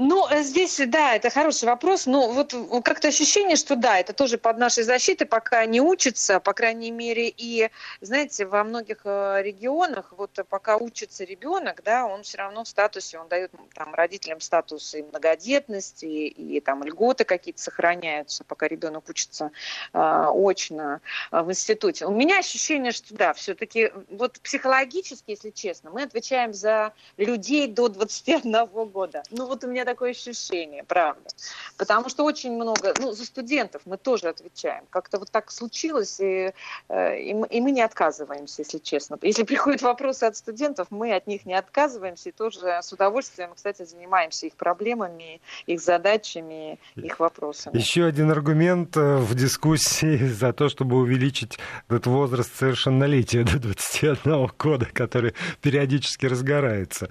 Ну, 0.00 0.28
э, 0.30 0.42
здесь, 0.44 0.80
да, 0.86 1.16
это 1.16 1.28
хороший 1.28 1.64
вопрос. 1.64 2.06
Но 2.06 2.30
вот 2.30 2.54
как-то 2.84 3.08
ощущение, 3.08 3.56
что 3.56 3.74
да, 3.74 3.98
это 3.98 4.12
тоже 4.12 4.38
под 4.38 4.56
нашей 4.56 4.84
защитой, 4.84 5.24
пока 5.24 5.66
не 5.66 5.80
учится, 5.80 6.38
по 6.38 6.52
крайней 6.52 6.92
мере, 6.92 7.28
и, 7.36 7.68
знаете, 8.00 8.46
во 8.46 8.62
многих 8.62 9.00
э, 9.04 9.42
регионах, 9.42 10.14
вот 10.16 10.38
пока 10.48 10.76
учится 10.76 11.24
ребенок, 11.24 11.82
да, 11.84 12.06
он 12.06 12.22
все 12.22 12.38
равно 12.38 12.62
в 12.62 12.68
статусе, 12.68 13.18
он 13.18 13.26
дает 13.26 13.50
там 13.74 13.92
родителям 13.92 14.40
статус 14.40 14.94
и 14.94 15.02
многодетности, 15.02 16.06
и, 16.06 16.60
там 16.60 16.84
льготы 16.84 17.24
какие-то 17.24 17.60
сохраняются, 17.60 18.44
пока 18.44 18.68
ребенок 18.68 19.08
учится 19.08 19.50
э, 19.92 20.26
очно 20.32 21.00
э, 21.32 21.42
в 21.42 21.50
институте. 21.50 22.06
У 22.06 22.12
меня 22.12 22.38
ощущение, 22.38 22.92
что 22.92 23.14
да, 23.14 23.32
все-таки 23.32 23.90
вот 24.10 24.38
психологически, 24.40 25.32
если 25.32 25.50
честно, 25.50 25.90
мы 25.90 26.04
отвечаем 26.04 26.54
за 26.54 26.92
людей 27.16 27.66
до 27.66 27.88
21 27.88 28.64
года. 28.86 29.24
Ну 29.30 29.46
вот 29.46 29.64
у 29.64 29.66
меня 29.66 29.87
такое 29.88 30.10
ощущение, 30.10 30.84
правда. 30.84 31.28
Потому 31.78 32.10
что 32.10 32.24
очень 32.24 32.52
много, 32.52 32.92
ну, 33.00 33.12
за 33.12 33.24
студентов 33.24 33.82
мы 33.86 33.96
тоже 33.96 34.28
отвечаем. 34.28 34.84
Как-то 34.90 35.18
вот 35.18 35.30
так 35.30 35.50
случилось, 35.50 36.20
и, 36.20 36.52
э, 36.88 37.20
и, 37.20 37.32
мы, 37.34 37.46
и 37.46 37.60
мы 37.60 37.70
не 37.70 37.80
отказываемся, 37.80 38.62
если 38.62 38.78
честно. 38.78 39.18
Если 39.22 39.44
приходят 39.44 39.80
вопросы 39.80 40.24
от 40.24 40.36
студентов, 40.36 40.88
мы 40.90 41.14
от 41.14 41.26
них 41.26 41.46
не 41.46 41.54
отказываемся 41.54 42.28
и 42.28 42.32
тоже 42.32 42.58
с 42.82 42.92
удовольствием, 42.92 43.50
кстати, 43.54 43.84
занимаемся 43.84 44.46
их 44.46 44.54
проблемами, 44.56 45.40
их 45.66 45.80
задачами, 45.80 46.78
их 46.96 47.18
вопросами. 47.18 47.78
Еще 47.78 48.04
один 48.04 48.30
аргумент 48.30 48.94
э, 48.96 49.16
в 49.16 49.34
дискуссии 49.34 50.16
за 50.40 50.52
то, 50.52 50.68
чтобы 50.68 50.96
увеличить 50.96 51.58
этот 51.88 52.06
возраст 52.06 52.54
совершеннолетия 52.54 53.42
до 53.52 53.58
21 53.58 54.50
года, 54.58 54.86
который 54.92 55.34
периодически 55.62 56.26
разгорается. 56.26 57.08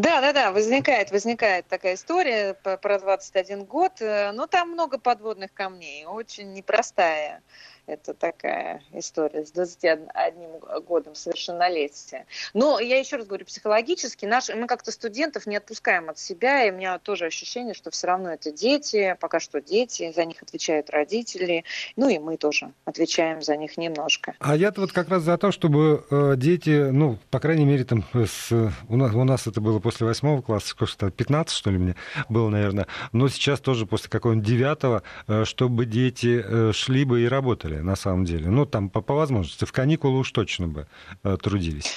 Да, 0.00 0.20
да, 0.20 0.32
да, 0.32 0.52
возникает, 0.52 1.10
возникает 1.10 1.66
такая 1.66 1.94
история 1.94 2.54
про 2.54 2.98
21 3.00 3.64
год, 3.64 4.00
э, 4.00 4.30
но 4.30 4.46
там 4.46 4.70
много 4.70 4.96
подводных 5.00 5.52
камней, 5.52 6.04
очень 6.04 6.52
непростая 6.52 7.42
это 7.88 8.12
такая 8.12 8.82
история 8.92 9.44
с 9.44 9.50
21 9.52 10.82
годом 10.86 11.14
совершеннолетия. 11.14 12.26
Но 12.52 12.78
я 12.78 12.98
еще 12.98 13.16
раз 13.16 13.26
говорю, 13.26 13.46
психологически 13.46 14.26
наш, 14.26 14.48
мы 14.50 14.66
как-то 14.66 14.92
студентов 14.92 15.46
не 15.46 15.56
отпускаем 15.56 16.10
от 16.10 16.18
себя, 16.18 16.64
и 16.64 16.70
у 16.70 16.74
меня 16.74 16.98
тоже 16.98 17.26
ощущение, 17.26 17.74
что 17.74 17.90
все 17.90 18.08
равно 18.08 18.30
это 18.30 18.52
дети, 18.52 19.16
пока 19.20 19.40
что 19.40 19.60
дети, 19.60 20.12
за 20.14 20.24
них 20.26 20.42
отвечают 20.42 20.90
родители, 20.90 21.64
ну 21.96 22.08
и 22.08 22.18
мы 22.18 22.36
тоже 22.36 22.72
отвечаем 22.84 23.42
за 23.42 23.56
них 23.56 23.78
немножко. 23.78 24.34
А 24.38 24.54
я-то 24.54 24.82
вот 24.82 24.92
как 24.92 25.08
раз 25.08 25.22
за 25.22 25.38
то, 25.38 25.50
чтобы 25.50 26.04
э, 26.10 26.34
дети, 26.36 26.90
ну, 26.90 27.18
по 27.30 27.40
крайней 27.40 27.64
мере, 27.64 27.84
там, 27.84 28.04
с, 28.12 28.52
у, 28.88 28.96
нас, 28.96 29.14
у 29.14 29.24
нас 29.24 29.46
это 29.46 29.60
было 29.60 29.80
после 29.80 30.06
восьмого 30.06 30.42
класса, 30.42 30.68
сколько 30.68 31.10
15, 31.10 31.56
что 31.56 31.70
ли, 31.70 31.78
мне 31.78 31.94
было, 32.28 32.50
наверное, 32.50 32.86
но 33.12 33.28
сейчас 33.28 33.60
тоже 33.60 33.86
после 33.86 34.10
какого-нибудь 34.10 34.46
девятого, 34.46 35.02
э, 35.26 35.44
чтобы 35.44 35.86
дети 35.86 36.44
э, 36.44 36.72
шли 36.72 37.04
бы 37.04 37.22
и 37.22 37.28
работали 37.28 37.77
на 37.82 37.96
самом 37.96 38.24
деле? 38.24 38.48
Ну, 38.48 38.66
там 38.66 38.90
по, 38.90 39.00
по 39.00 39.14
возможности. 39.14 39.64
В 39.64 39.72
каникулы 39.72 40.18
уж 40.18 40.32
точно 40.32 40.68
бы 40.68 40.86
э, 41.24 41.36
трудились. 41.36 41.94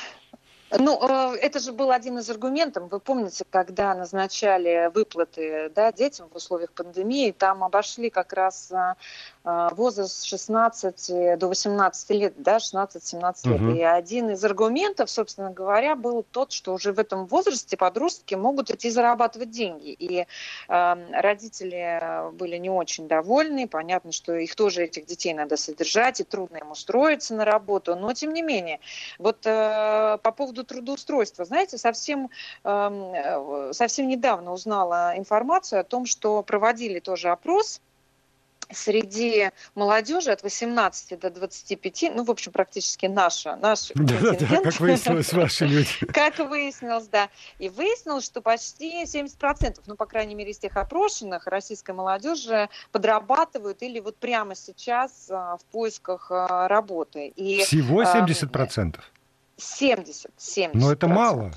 Ну, 0.78 0.98
э, 1.02 1.36
это 1.42 1.60
же 1.60 1.74
был 1.74 1.92
один 1.92 2.18
из 2.20 2.30
аргументов. 2.30 2.90
Вы 2.90 3.00
помните, 3.00 3.44
когда 3.50 3.94
назначали 3.94 4.90
выплаты 4.94 5.70
да, 5.76 5.92
детям 5.92 6.30
в 6.30 6.36
условиях 6.36 6.72
пандемии, 6.72 7.32
там 7.32 7.64
обошли 7.64 8.10
как 8.10 8.32
раз 8.34 8.72
э, 8.72 8.96
возраст 9.44 10.24
16 10.26 11.38
до 11.40 11.48
18 11.48 12.10
лет, 12.12 12.34
да, 12.38 12.58
16-17 12.58 13.50
лет. 13.50 13.62
Угу. 13.62 13.72
И 13.72 13.82
один 13.82 14.30
из 14.30 14.44
аргументов, 14.44 15.10
собственно 15.10 15.52
говоря, 15.52 15.96
был 15.96 16.24
тот, 16.30 16.52
что 16.52 16.74
уже 16.74 16.94
в 16.94 17.00
этом 17.00 17.26
возрасте 17.26 17.76
подростки 17.78 18.36
могут 18.36 18.70
идти 18.70 18.90
зарабатывать 18.90 19.50
деньги. 19.50 19.90
И 19.90 20.26
э, 20.68 21.22
родители 21.22 22.32
были 22.34 22.58
не 22.58 22.70
очень 22.70 23.08
довольны. 23.08 23.68
Понятно, 23.68 24.12
что 24.12 24.36
их 24.36 24.56
тоже, 24.56 24.84
этих 24.84 25.06
детей, 25.06 25.34
надо 25.34 25.58
содержать, 25.58 26.20
и 26.20 26.24
трудно 26.24 26.58
им 26.58 26.72
устроиться 26.72 27.34
на 27.34 27.46
работу. 27.46 27.96
Но, 27.96 28.14
тем 28.14 28.34
не 28.34 28.42
менее, 28.42 28.80
вот 29.18 29.46
э, 29.46 30.18
по 30.22 30.32
поводу 30.32 30.64
трудоустройства. 30.64 31.46
Знаете, 31.46 31.78
совсем, 31.78 32.30
э, 32.64 33.72
совсем 33.74 34.08
недавно 34.08 34.54
узнала 34.54 35.14
информацию 35.18 35.82
о 35.82 35.84
том, 35.84 36.06
что 36.06 36.44
проводили 36.44 37.00
тоже 37.00 37.30
опрос 37.30 37.82
среди 38.74 39.52
молодежи 39.76 40.32
от 40.32 40.44
18 40.44 41.20
до 41.20 41.30
25, 41.30 42.12
ну, 42.16 42.24
в 42.24 42.32
общем, 42.32 42.52
практически 42.52 43.06
наша, 43.06 43.56
наш 43.58 43.92
да, 43.96 44.36
да, 44.40 44.62
как 44.62 44.74
выяснилось, 44.80 45.34
ваши 45.34 45.66
люди. 45.66 45.90
Как 46.14 46.40
выяснилось, 46.40 47.08
да. 47.08 47.30
И 47.60 47.70
выяснилось, 47.70 48.26
что 48.26 48.42
почти 48.42 49.04
70%, 49.04 49.82
ну, 49.86 49.96
по 49.96 50.06
крайней 50.06 50.36
мере, 50.36 50.52
из 50.52 50.60
тех 50.60 50.76
опрошенных 50.78 51.48
российской 51.48 51.92
молодежи 51.92 52.70
подрабатывают 52.92 53.82
или 53.82 54.00
вот 54.00 54.18
прямо 54.18 54.56
сейчас 54.56 55.30
а, 55.30 55.58
в 55.58 55.66
поисках 55.66 56.32
а, 56.32 56.68
работы. 56.68 57.28
И, 57.28 57.64
Всего 57.64 58.04
70%? 58.04 59.00
70. 59.58 60.32
70 60.38 60.74
Но 60.74 60.92
это 60.92 61.08
мало. 61.08 61.52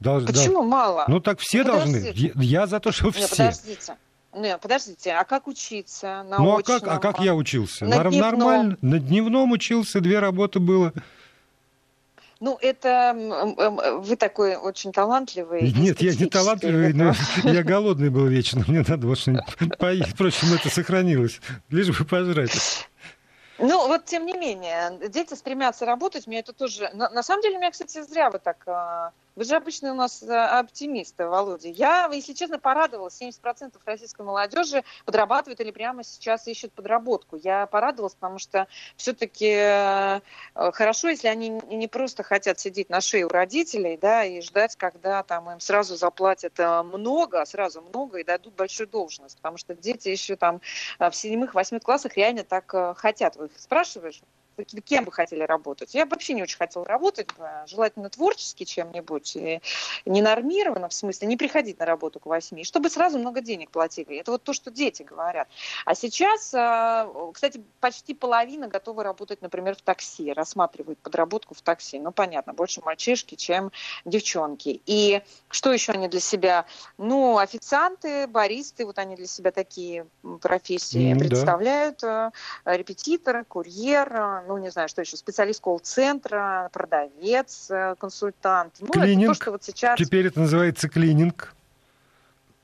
Долж, 0.00 0.26
Почему 0.26 0.62
да. 0.62 0.68
мало? 0.68 1.04
Ну 1.08 1.20
так 1.20 1.38
все 1.38 1.64
подождите. 1.64 2.02
должны. 2.02 2.42
Я, 2.44 2.60
я 2.60 2.66
за 2.66 2.80
то, 2.80 2.92
что 2.92 3.10
все. 3.10 3.28
Подождите. 3.28 3.96
Нет, 4.34 4.60
подождите, 4.60 5.12
а 5.12 5.24
как 5.24 5.46
учиться? 5.46 6.24
На 6.28 6.38
ну 6.38 6.58
а 6.58 6.62
как, 6.62 6.86
а 6.86 6.98
как 6.98 7.20
я 7.20 7.34
учился? 7.34 7.84
На 7.84 7.98
дневном. 8.02 8.20
Нормально. 8.20 8.78
На 8.80 8.98
дневном 8.98 9.52
учился, 9.52 10.00
две 10.00 10.18
работы 10.18 10.60
было. 10.60 10.92
Ну, 12.40 12.58
это 12.60 13.14
вы 14.02 14.16
такой 14.16 14.56
очень 14.56 14.92
талантливый. 14.92 15.72
Нет, 15.72 16.02
я 16.02 16.14
не 16.14 16.26
талантливый, 16.26 16.92
но 16.92 17.14
я 17.44 17.62
голодный 17.62 18.10
был 18.10 18.26
вечно. 18.26 18.64
Мне 18.66 18.84
надо 18.86 19.06
вот 19.06 19.18
что-нибудь 19.18 19.44
поесть. 19.78 20.10
Впрочем, 20.10 20.52
это 20.52 20.68
сохранилось. 20.68 21.40
Лишь 21.70 21.96
бы 21.96 22.04
пожрать. 22.04 22.86
Ну, 23.58 23.86
вот 23.86 24.04
тем 24.04 24.26
не 24.26 24.34
менее, 24.34 25.08
дети 25.08 25.34
стремятся 25.34 25.86
работать, 25.86 26.26
мне 26.26 26.40
это 26.40 26.52
тоже... 26.52 26.90
На, 26.92 27.08
на 27.08 27.22
самом 27.22 27.40
деле, 27.40 27.56
меня, 27.56 27.70
кстати, 27.70 28.02
зря 28.02 28.28
вы 28.28 28.40
так 28.40 28.56
а, 28.66 29.12
вы 29.36 29.44
же 29.44 29.56
обычно 29.56 29.92
у 29.92 29.96
нас 29.96 30.22
э, 30.22 30.32
оптимисты, 30.32 31.26
Володя. 31.26 31.68
Я, 31.68 32.08
если 32.12 32.34
честно, 32.34 32.58
порадовалась. 32.58 33.20
70% 33.20 33.74
российской 33.84 34.22
молодежи 34.22 34.84
подрабатывают 35.04 35.60
или 35.60 35.72
прямо 35.72 36.04
сейчас 36.04 36.46
ищут 36.46 36.72
подработку. 36.72 37.36
Я 37.36 37.66
порадовалась, 37.66 38.14
потому 38.14 38.38
что 38.38 38.68
все-таки 38.96 39.50
э, 39.50 40.20
хорошо, 40.54 41.08
если 41.08 41.26
они 41.26 41.48
не 41.48 41.88
просто 41.88 42.22
хотят 42.22 42.60
сидеть 42.60 42.90
на 42.90 43.00
шее 43.00 43.26
у 43.26 43.28
родителей, 43.28 43.96
да, 43.96 44.24
и 44.24 44.40
ждать, 44.40 44.76
когда 44.76 45.22
там 45.24 45.50
им 45.50 45.58
сразу 45.58 45.96
заплатят 45.96 46.60
э, 46.60 46.82
много, 46.82 47.44
сразу 47.44 47.82
много 47.82 48.18
и 48.18 48.24
дадут 48.24 48.54
большую 48.54 48.86
должность. 48.86 49.36
Потому 49.38 49.56
что 49.56 49.74
дети 49.74 50.10
еще 50.10 50.36
там 50.36 50.60
в 50.98 51.12
седьмых-восьмых 51.12 51.82
классах 51.82 52.16
реально 52.16 52.44
так 52.44 52.72
хотят. 52.96 53.34
Вы 53.36 53.46
их 53.46 53.58
спрашиваешь, 53.58 54.20
кем 54.84 55.04
бы 55.04 55.12
хотели 55.12 55.42
работать? 55.42 55.94
Я 55.94 56.06
вообще 56.06 56.34
не 56.34 56.42
очень 56.42 56.58
хотела 56.58 56.84
работать, 56.84 57.28
желательно 57.66 58.10
творчески 58.10 58.64
чем-нибудь, 58.64 59.36
и 59.36 59.60
не 60.04 60.22
нормированно, 60.22 60.88
в 60.88 60.94
смысле 60.94 61.28
не 61.28 61.36
приходить 61.36 61.78
на 61.78 61.86
работу 61.86 62.20
к 62.20 62.26
восьми, 62.26 62.64
чтобы 62.64 62.90
сразу 62.90 63.18
много 63.18 63.40
денег 63.40 63.70
платили. 63.70 64.18
Это 64.18 64.32
вот 64.32 64.42
то, 64.42 64.52
что 64.52 64.70
дети 64.70 65.02
говорят. 65.02 65.48
А 65.84 65.94
сейчас, 65.94 66.52
а, 66.54 67.10
кстати, 67.32 67.62
почти 67.80 68.14
половина 68.14 68.68
готова 68.68 69.02
работать, 69.02 69.42
например, 69.42 69.76
в 69.76 69.82
такси, 69.82 70.32
рассматривают 70.32 70.98
подработку 70.98 71.54
в 71.54 71.62
такси. 71.62 71.98
Ну, 71.98 72.12
понятно, 72.12 72.52
больше 72.52 72.80
мальчишки, 72.82 73.34
чем 73.34 73.70
девчонки. 74.04 74.82
И 74.86 75.22
что 75.50 75.72
еще 75.72 75.92
они 75.92 76.08
для 76.08 76.20
себя? 76.20 76.66
Ну, 76.98 77.38
официанты, 77.38 78.26
баристы, 78.26 78.86
вот 78.86 78.98
они 78.98 79.16
для 79.16 79.26
себя 79.26 79.50
такие 79.50 80.06
профессии 80.40 81.14
mm, 81.14 81.18
представляют. 81.18 81.98
Да. 82.00 82.32
Репетитор, 82.64 83.44
курьер, 83.44 84.43
ну, 84.46 84.58
не 84.58 84.70
знаю, 84.70 84.88
что 84.88 85.00
еще, 85.00 85.16
специалист 85.16 85.60
колл-центра, 85.60 86.70
продавец, 86.72 87.70
э, 87.70 87.94
консультант. 87.98 88.74
Ну, 88.80 88.88
клининг. 88.88 89.30
Это 89.30 89.38
то, 89.38 89.42
что 89.42 89.50
вот 89.52 89.64
сейчас... 89.64 89.98
Теперь 89.98 90.26
это 90.26 90.40
называется 90.40 90.88
клининг. 90.88 91.54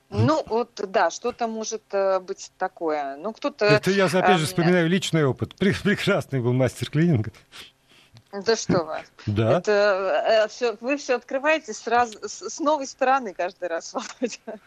Ну, 0.09 0.43
вот, 0.47 0.81
да, 0.87 1.09
что-то 1.09 1.47
может 1.47 1.83
э, 1.91 2.19
быть 2.19 2.51
такое. 2.57 3.15
Ну, 3.15 3.31
кто-то... 3.31 3.65
Это 3.65 3.91
я, 3.91 4.05
опять 4.05 4.39
же, 4.39 4.45
вспоминаю 4.45 4.89
личный 4.89 5.25
опыт. 5.25 5.55
Прекрасный 5.55 6.41
был 6.41 6.51
мастер 6.51 6.89
клининга. 6.89 7.31
Да 8.31 8.55
что 8.55 8.83
вы. 8.83 9.03
Да. 9.25 9.57
Это, 9.57 9.71
э, 10.25 10.47
все, 10.47 10.77
вы 10.79 10.97
все 10.97 11.15
открываете 11.15 11.73
сразу, 11.73 12.17
с 12.23 12.59
новой 12.59 12.87
стороны 12.87 13.33
каждый 13.33 13.67
раз, 13.67 13.93
Володя. 13.93 14.59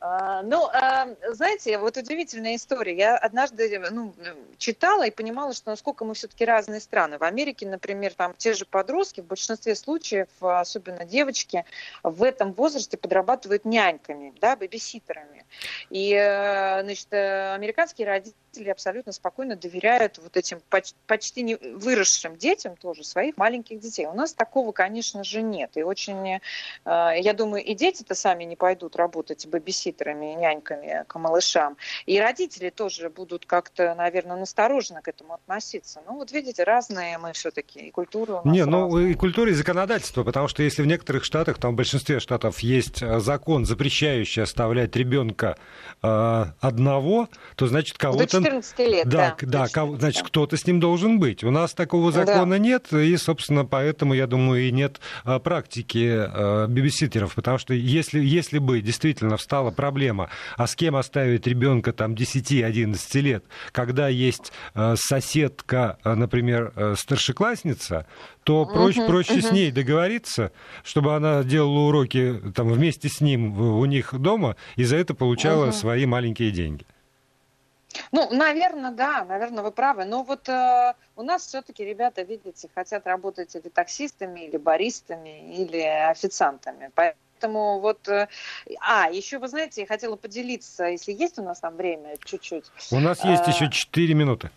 А, 0.00 0.42
ну, 0.42 0.68
а, 0.72 1.08
знаете, 1.30 1.76
вот 1.78 1.96
удивительная 1.96 2.54
история. 2.54 2.96
Я 2.96 3.16
однажды 3.16 3.80
ну, 3.90 4.14
читала 4.56 5.06
и 5.06 5.10
понимала, 5.10 5.52
что 5.52 5.70
насколько 5.70 6.04
мы 6.04 6.14
все-таки 6.14 6.44
разные 6.44 6.80
страны. 6.80 7.18
В 7.18 7.24
Америке, 7.24 7.66
например, 7.66 8.14
там 8.14 8.34
те 8.36 8.52
же 8.52 8.64
подростки, 8.64 9.20
в 9.20 9.26
большинстве 9.26 9.74
случаев, 9.74 10.28
особенно 10.40 11.04
девочки, 11.04 11.64
в 12.04 12.22
этом 12.22 12.52
возрасте 12.52 12.96
подрабатывают 12.96 13.64
няньками, 13.64 14.32
да, 14.40 14.54
бэбиситерами. 14.54 15.44
И, 15.90 16.12
э, 16.14 16.82
значит, 16.82 17.08
э, 17.10 17.54
американские 17.54 18.06
родители 18.06 18.36
родители 18.58 18.70
абсолютно 18.70 19.12
спокойно 19.12 19.56
доверяют 19.56 20.18
вот 20.18 20.36
этим 20.36 20.60
почти 21.06 21.42
не 21.42 21.56
выросшим 21.56 22.36
детям 22.36 22.76
тоже 22.76 23.04
своих 23.04 23.36
маленьких 23.36 23.80
детей. 23.80 24.06
У 24.06 24.14
нас 24.14 24.32
такого, 24.32 24.72
конечно 24.72 25.24
же, 25.24 25.42
нет. 25.42 25.70
И 25.76 25.82
очень, 25.82 26.34
э, 26.36 26.40
я 26.84 27.32
думаю, 27.34 27.64
и 27.64 27.74
дети-то 27.74 28.14
сами 28.14 28.44
не 28.44 28.56
пойдут 28.56 28.96
работать 28.96 29.46
бэбиситерами, 29.46 30.34
няньками 30.34 31.04
к 31.06 31.18
малышам. 31.18 31.76
И 32.06 32.18
родители 32.20 32.70
тоже 32.70 33.10
будут 33.10 33.46
как-то, 33.46 33.94
наверное, 33.94 34.36
настороженно 34.36 35.02
к 35.02 35.08
этому 35.08 35.34
относиться. 35.34 36.00
Ну, 36.06 36.16
вот 36.16 36.32
видите, 36.32 36.64
разные 36.64 37.18
мы 37.18 37.32
все-таки, 37.32 37.80
и 37.80 37.90
культура 37.90 38.40
Не, 38.44 38.64
ну, 38.64 38.98
и 38.98 39.14
культура, 39.14 39.50
и 39.50 39.54
законодательство, 39.54 40.24
потому 40.24 40.48
что 40.48 40.62
если 40.62 40.82
в 40.82 40.86
некоторых 40.86 41.24
штатах, 41.24 41.58
там 41.58 41.72
в 41.72 41.76
большинстве 41.76 42.20
штатов 42.20 42.60
есть 42.60 43.02
э, 43.02 43.20
закон, 43.20 43.64
запрещающий 43.64 44.42
оставлять 44.42 44.96
ребенка 44.96 45.56
э, 46.02 46.44
одного, 46.60 47.28
то 47.56 47.66
значит 47.66 47.98
кого-то 47.98 48.38
14 48.48 48.78
лет, 48.80 49.08
да. 49.08 49.36
Да, 49.40 49.66
да 49.72 49.86
значит, 49.98 50.26
кто-то 50.26 50.56
с 50.56 50.66
ним 50.66 50.80
должен 50.80 51.18
быть. 51.18 51.44
У 51.44 51.50
нас 51.50 51.74
такого 51.74 52.12
закона 52.12 52.56
да. 52.56 52.58
нет, 52.58 52.92
и, 52.92 53.16
собственно, 53.16 53.64
поэтому, 53.64 54.14
я 54.14 54.26
думаю, 54.26 54.68
и 54.68 54.72
нет 54.72 55.00
а, 55.24 55.38
практики 55.38 56.08
а, 56.10 56.66
бибиситеров, 56.66 57.34
потому 57.34 57.58
что 57.58 57.74
если, 57.74 58.20
если 58.20 58.58
бы 58.58 58.80
действительно 58.80 59.36
встала 59.36 59.70
проблема, 59.70 60.30
а 60.56 60.66
с 60.66 60.74
кем 60.74 60.96
оставить 60.96 61.46
ребенка 61.46 61.92
там 61.92 62.14
10-11 62.14 63.20
лет, 63.20 63.44
когда 63.72 64.08
есть 64.08 64.52
а, 64.74 64.94
соседка, 64.96 65.98
например, 66.04 66.72
старшеклассница, 66.96 68.06
то 68.44 68.64
проще, 68.64 69.02
угу, 69.02 69.08
проще 69.08 69.34
угу. 69.34 69.42
с 69.42 69.52
ней 69.52 69.70
договориться, 69.70 70.52
чтобы 70.82 71.14
она 71.14 71.42
делала 71.44 71.88
уроки 71.88 72.40
там, 72.54 72.72
вместе 72.72 73.08
с 73.08 73.20
ним 73.20 73.60
у 73.60 73.84
них 73.84 74.14
дома, 74.18 74.56
и 74.76 74.84
за 74.84 74.96
это 74.96 75.14
получала 75.14 75.66
угу. 75.66 75.72
свои 75.72 76.06
маленькие 76.06 76.50
деньги. 76.50 76.86
Ну, 78.12 78.30
наверное, 78.30 78.90
да, 78.90 79.24
наверное, 79.24 79.62
вы 79.62 79.70
правы. 79.70 80.04
Но 80.04 80.22
вот 80.22 80.48
э, 80.48 80.94
у 81.16 81.22
нас 81.22 81.46
все-таки 81.46 81.84
ребята, 81.84 82.22
видите, 82.22 82.68
хотят 82.74 83.06
работать 83.06 83.54
или 83.54 83.68
таксистами, 83.68 84.40
или 84.40 84.56
баристами, 84.56 85.54
или 85.56 85.80
официантами. 85.80 86.90
Поэтому 86.94 87.80
вот... 87.80 88.06
Э, 88.08 88.28
а, 88.80 89.10
еще, 89.10 89.38
вы 89.38 89.48
знаете, 89.48 89.82
я 89.82 89.86
хотела 89.86 90.16
поделиться, 90.16 90.84
если 90.84 91.12
есть 91.12 91.38
у 91.38 91.42
нас 91.42 91.60
там 91.60 91.76
время, 91.76 92.16
чуть-чуть. 92.24 92.66
У 92.90 93.00
нас 93.00 93.24
есть 93.24 93.46
э, 93.46 93.50
еще 93.50 93.70
4 93.70 94.14
минуты. 94.14 94.50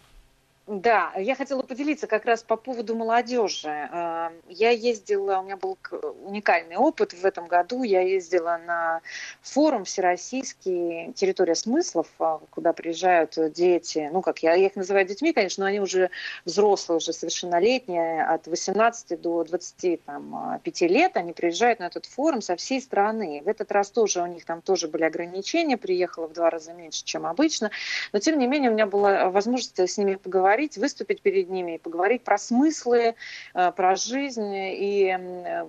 Да, 0.74 1.12
я 1.18 1.36
хотела 1.36 1.64
поделиться 1.64 2.08
как 2.08 2.24
раз 2.24 2.44
по 2.44 2.56
поводу 2.56 2.96
молодежи. 2.96 3.68
Эм, 3.68 4.34
я 4.48 4.70
ездила, 4.70 5.40
у 5.40 5.44
меня 5.44 5.58
был 5.58 5.78
уникальный 6.24 6.78
опыт 6.78 7.12
в 7.12 7.26
этом 7.26 7.48
году. 7.48 7.84
Я 7.84 8.00
ездила 8.00 8.58
на 8.66 9.02
форум 9.42 9.84
всероссийский 9.84 11.12
«Территория 11.12 11.56
смыслов», 11.56 12.08
а, 12.20 12.40
куда 12.52 12.72
приезжают 12.72 13.38
дети, 13.52 14.10
ну, 14.14 14.22
как 14.22 14.40
я, 14.44 14.54
я 14.54 14.68
их 14.68 14.78
называю 14.78 15.06
детьми, 15.06 15.34
конечно, 15.34 15.66
но 15.66 15.68
они 15.68 15.82
уже 15.82 16.10
взрослые, 16.46 17.00
уже 17.00 17.12
совершеннолетние, 17.12 18.24
от 18.24 18.48
18 18.48 19.20
до 19.20 19.44
25 19.44 20.82
лет. 20.84 21.18
Они 21.18 21.34
приезжают 21.34 21.80
на 21.80 21.88
этот 21.88 22.06
форум 22.06 22.42
со 22.42 22.56
всей 22.56 22.80
страны. 22.80 23.42
В 23.44 23.50
этот 23.50 23.74
раз 23.74 23.92
тоже 23.92 24.22
у 24.22 24.26
них 24.26 24.46
там 24.46 24.62
тоже 24.62 24.88
были 24.88 25.04
ограничения, 25.04 25.76
приехало 25.76 26.28
в 26.28 26.34
два 26.34 26.50
раза 26.50 26.72
меньше, 26.72 27.04
чем 27.04 27.26
обычно. 27.26 27.72
Но, 28.14 28.20
тем 28.20 28.40
не 28.40 28.48
менее, 28.48 28.70
у 28.70 28.74
меня 28.74 28.86
была 28.86 29.30
возможность 29.30 29.78
с 29.78 29.98
ними 29.98 30.16
поговорить 30.16 30.61
поговорить, 30.62 30.78
выступить 30.78 31.22
перед 31.22 31.50
ними 31.50 31.76
и 31.76 31.78
поговорить 31.78 32.24
про 32.24 32.38
смыслы, 32.38 33.16
э, 33.54 33.72
про 33.72 33.96
жизнь 33.96 34.54
и 34.54 35.18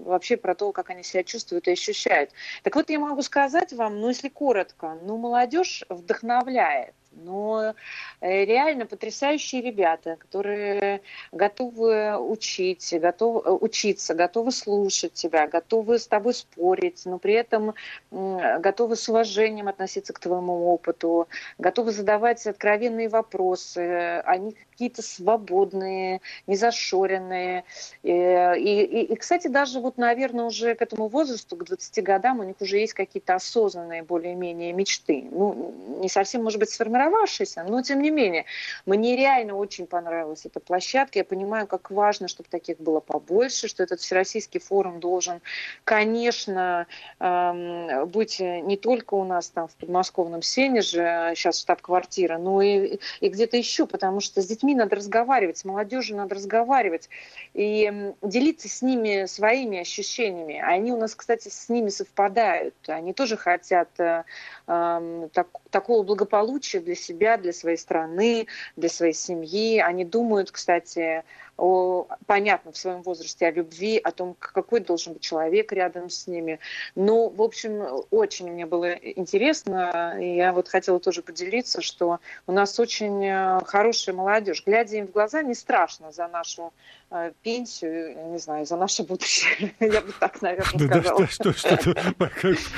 вообще 0.05 0.37
про 0.37 0.55
то, 0.55 0.73
как 0.73 0.91
они 0.91 1.03
себя 1.03 1.25
чувствуют 1.25 1.69
и 1.69 1.73
ощущают. 1.73 2.31
Так 2.63 2.77
вот, 2.77 2.91
я 2.91 2.99
могу 2.99 3.23
сказать 3.23 3.73
вам, 3.73 4.01
ну, 4.01 4.09
если 4.09 4.29
коротко, 4.29 4.99
ну, 5.03 5.17
молодежь 5.17 5.85
вдохновляет 5.89 6.95
но 7.15 7.75
э, 8.21 8.45
реально 8.45 8.87
потрясающие 8.87 9.63
ребята, 9.63 10.17
которые 10.17 11.03
готовы 11.31 12.17
учить, 12.19 12.95
готовы 12.99 13.43
э, 13.45 13.51
учиться, 13.51 14.15
готовы 14.15 14.53
слушать 14.53 15.13
тебя, 15.15 15.47
готовы 15.47 15.99
с 15.99 16.07
тобой 16.07 16.35
спорить, 16.35 17.03
но 17.05 17.19
при 17.19 17.35
этом 17.35 17.75
готовы 18.11 18.97
с 18.97 19.09
уважением 19.09 19.69
относиться 19.69 20.13
к 20.13 20.19
твоему 20.19 20.73
опыту, 20.73 21.29
готовы 21.59 21.93
задавать 21.93 22.47
откровенные 22.47 23.09
вопросы, 23.09 24.23
они 24.25 24.57
какие-то 24.73 25.03
свободные, 25.03 26.21
незашоренные. 26.47 27.65
Э, 28.03 28.59
и, 28.59 28.83
и, 28.83 29.13
и, 29.13 29.17
кстати, 29.17 29.49
даже 29.49 29.81
вот, 29.81 29.97
наверное, 29.99 30.47
уже 30.47 30.75
к 30.75 30.83
этому 30.83 31.09
возрасту, 31.09 31.57
к 31.57 31.65
20 31.65 32.03
годам, 32.03 32.41
у 32.41 32.43
них 32.43 32.57
уже 32.61 32.79
есть 32.79 32.95
какие-то 32.95 33.35
осознанные 33.35 34.03
более-менее 34.03 34.73
мечты. 34.73 35.29
Ну, 35.31 36.01
не 36.01 36.09
совсем, 36.09 36.43
может 36.43 36.59
быть, 36.59 36.71
сформированные 36.71 37.02
сформировавшийся, 37.03 37.65
но 37.65 37.83
тем 37.83 38.03
не 38.03 38.11
менее, 38.11 38.45
мне 38.87 39.17
реально 39.17 39.55
очень 39.55 39.87
понравилась 39.87 40.47
эта 40.47 40.61
площадка. 40.61 41.19
Я 41.19 41.25
понимаю, 41.25 41.67
как 41.67 41.91
важно, 41.91 42.29
чтобы 42.29 42.49
таких 42.49 42.79
было 42.79 43.01
побольше, 43.01 43.69
что 43.69 43.83
этот 43.83 44.01
всероссийский 44.01 44.61
форум 44.61 45.01
должен, 45.01 45.41
конечно, 45.85 46.87
эм, 47.19 48.07
быть 48.09 48.41
не 48.41 48.77
только 48.77 49.15
у 49.15 49.25
нас 49.25 49.49
там 49.49 49.69
в 49.69 49.75
подмосковном 49.77 50.43
Сенеже, 50.43 51.33
сейчас 51.35 51.61
штаб-квартира, 51.61 52.39
но 52.39 52.63
и, 52.63 52.99
и 53.21 53.29
где-то 53.29 53.57
еще, 53.57 53.87
потому 53.87 54.21
что 54.21 54.41
с 54.41 54.47
детьми 54.47 54.75
надо 54.75 54.97
разговаривать, 54.97 55.59
с 55.59 55.65
молодежью 55.65 56.17
надо 56.17 56.35
разговаривать 56.35 57.09
и 57.55 58.13
делиться 58.23 58.69
с 58.69 58.83
ними 58.83 59.27
своими 59.27 59.79
ощущениями. 59.79 60.61
Они 60.65 60.93
у 60.93 60.97
нас, 60.97 61.15
кстати, 61.15 61.49
с 61.49 61.69
ними 61.69 61.89
совпадают. 61.89 62.75
Они 62.87 63.13
тоже 63.13 63.37
хотят 63.37 63.89
э, 63.99 64.25
э, 64.67 65.29
так, 65.33 65.49
такого 65.71 66.03
благополучия 66.03 66.81
для 66.81 66.92
себя, 66.95 67.37
для 67.37 67.53
своей 67.53 67.77
страны, 67.77 68.47
для 68.77 68.89
своей 68.89 69.15
семьи. 69.15 69.79
Они 69.79 70.05
думают, 70.05 70.51
кстати, 70.51 71.25
о, 71.57 72.09
понятно, 72.27 72.73
в 72.73 72.77
своем 72.77 73.03
возрасте 73.03 73.47
о 73.47 73.51
любви, 73.51 73.99
о 73.99 74.11
том, 74.11 74.35
какой 74.39 74.81
должен 74.81 75.13
быть 75.13 75.23
человек 75.23 75.73
рядом 75.73 76.11
с 76.11 76.27
ними. 76.27 76.59
Ну, 76.95 77.29
в 77.29 77.41
общем, 77.41 78.05
очень 78.11 78.51
мне 78.51 78.67
было 78.67 78.93
интересно, 78.93 80.17
и 80.21 80.37
я 80.37 80.53
вот 80.53 80.69
хотела 80.69 80.99
тоже 80.99 81.23
поделиться, 81.23 81.81
что 81.81 82.19
у 82.47 82.53
нас 82.53 82.81
очень 82.81 83.25
э, 83.25 83.61
хорошая 83.65 84.15
молодежь. 84.15 84.63
Глядя 84.65 84.97
им 84.97 85.07
в 85.07 85.13
глаза, 85.13 85.43
не 85.43 85.55
страшно 85.55 86.11
за 86.11 86.27
нашу 86.27 86.73
э, 87.11 87.33
пенсию, 87.43 88.33
не 88.33 88.39
знаю, 88.39 88.67
за 88.67 88.77
наше 88.77 89.03
будущее. 89.03 89.75
Я 89.81 90.01
бы 90.01 90.13
так, 90.19 90.43
наверное, 90.43 90.89
сказала. 90.89 91.21
Да, 91.21 91.27
что, 91.29 91.53
что, 91.53 91.95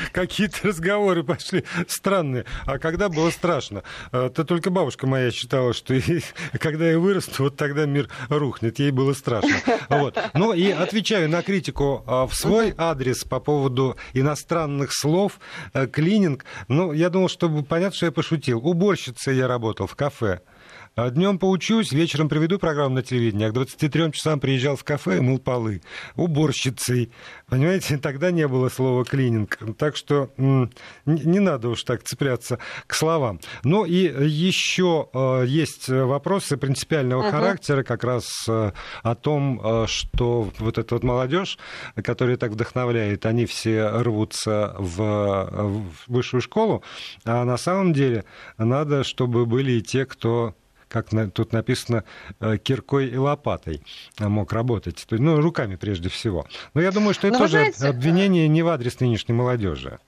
какие-то 0.13 0.69
разговоры 0.69 1.23
пошли 1.23 1.65
странные. 1.89 2.45
А 2.67 2.79
когда 2.79 3.09
было 3.09 3.31
страшно? 3.31 3.83
Э, 4.13 4.29
то 4.35 4.45
только 4.45 4.71
бабушка 4.71 5.07
моя 5.07 5.31
считала, 5.31 5.73
что 5.73 5.95
когда 6.61 6.91
я 6.91 6.99
вырасту, 6.99 7.45
вот 7.45 7.57
тогда 7.57 7.87
мир 7.87 8.11
рухнет 8.29 8.74
пахнет, 8.75 8.79
ей 8.79 8.91
было 8.91 9.15
страшно. 9.15 9.51
Вот. 9.89 10.19
Ну 10.35 10.53
и 10.53 10.71
отвечаю 10.71 11.29
на 11.29 11.43
критику 11.43 12.03
а, 12.07 12.27
в 12.27 12.35
свой 12.35 12.75
адрес 12.77 13.25
по 13.25 13.41
поводу 13.41 13.97
иностранных 14.15 14.93
слов, 14.93 15.39
э, 15.73 15.87
клининг. 15.87 16.45
Ну, 16.69 16.93
я 16.93 17.11
думал, 17.11 17.29
чтобы 17.29 17.63
понятно, 17.63 17.97
что 17.97 18.07
я 18.07 18.13
пошутил. 18.13 18.59
Уборщицей 18.59 19.37
я 19.37 19.47
работал 19.47 19.87
в 19.87 19.95
кафе. 19.95 20.41
А 20.97 21.11
днем 21.11 21.41
поучусь, 21.41 21.91
вечером 21.91 22.29
приведу 22.29 22.57
программу 22.61 22.95
на 22.95 23.03
телевидение, 23.03 23.49
а 23.49 23.51
к 23.51 23.55
23 23.55 24.13
часам 24.13 24.39
приезжал 24.39 24.77
в 24.77 24.85
кафе 24.85 25.17
и 25.17 25.21
мыл 25.21 25.41
полы. 25.41 25.83
Уборщицей. 26.15 27.11
Понимаете, 27.49 27.99
тогда 27.99 28.31
не 28.31 28.47
было 28.47 28.69
слова 28.69 29.05
клининг. 29.05 29.59
Так 29.77 29.97
что 29.97 30.31
не 30.39 31.41
надо 31.41 31.71
уж 31.71 31.83
так 31.83 32.05
цепляться 32.05 32.61
к 32.87 32.95
словам. 32.95 33.41
Ну 33.65 33.85
и 33.85 34.05
еще 34.25 35.09
э, 35.13 35.47
есть 35.49 35.89
вопросы 35.89 36.57
принципиального 36.57 37.25
uh-huh. 37.25 37.31
характера, 37.33 37.83
как 37.83 38.05
раз 38.05 38.29
э, 38.49 38.71
о 39.03 39.15
том, 39.17 39.61
э, 39.65 39.87
что 39.89 40.49
вот 40.61 40.79
эта 40.79 40.95
вот 40.95 41.03
молодежь, 41.03 41.59
которая 41.97 42.37
так 42.37 42.53
вдохновляет, 42.53 43.27
они 43.27 43.47
все 43.47 43.89
рвутся 43.89 44.77
в, 44.79 44.97
в 44.97 45.93
высшую 46.07 46.41
школу, 46.41 46.85
а 47.25 47.45
на 47.45 47.57
самом 47.57 47.93
деле 47.93 48.25
надо, 48.59 49.03
чтобы 49.03 49.45
были 49.45 49.73
и 49.73 49.83
те, 49.83 50.07
кто 50.07 50.55
как 50.89 51.11
тут 51.33 51.53
написано, 51.53 52.05
э, 52.41 52.59
киркой 52.59 53.09
и 53.09 53.17
лопатой 53.17 53.83
мог 54.19 54.53
работать. 54.53 55.05
Ну, 55.11 55.41
руками 55.41 55.77
прежде 55.77 56.09
всего. 56.09 56.47
Но 56.75 56.81
я 56.81 56.93
думаю, 56.93 57.15
что 57.15 57.27
это 57.29 57.39
Но 57.39 57.45
тоже 57.45 57.59
знаете... 57.59 57.87
обвинение 57.87 58.49
не 58.49 58.63
в 58.63 58.69
адрес 58.69 59.01
нынешней 59.01 59.35
молодежи. 59.35 59.99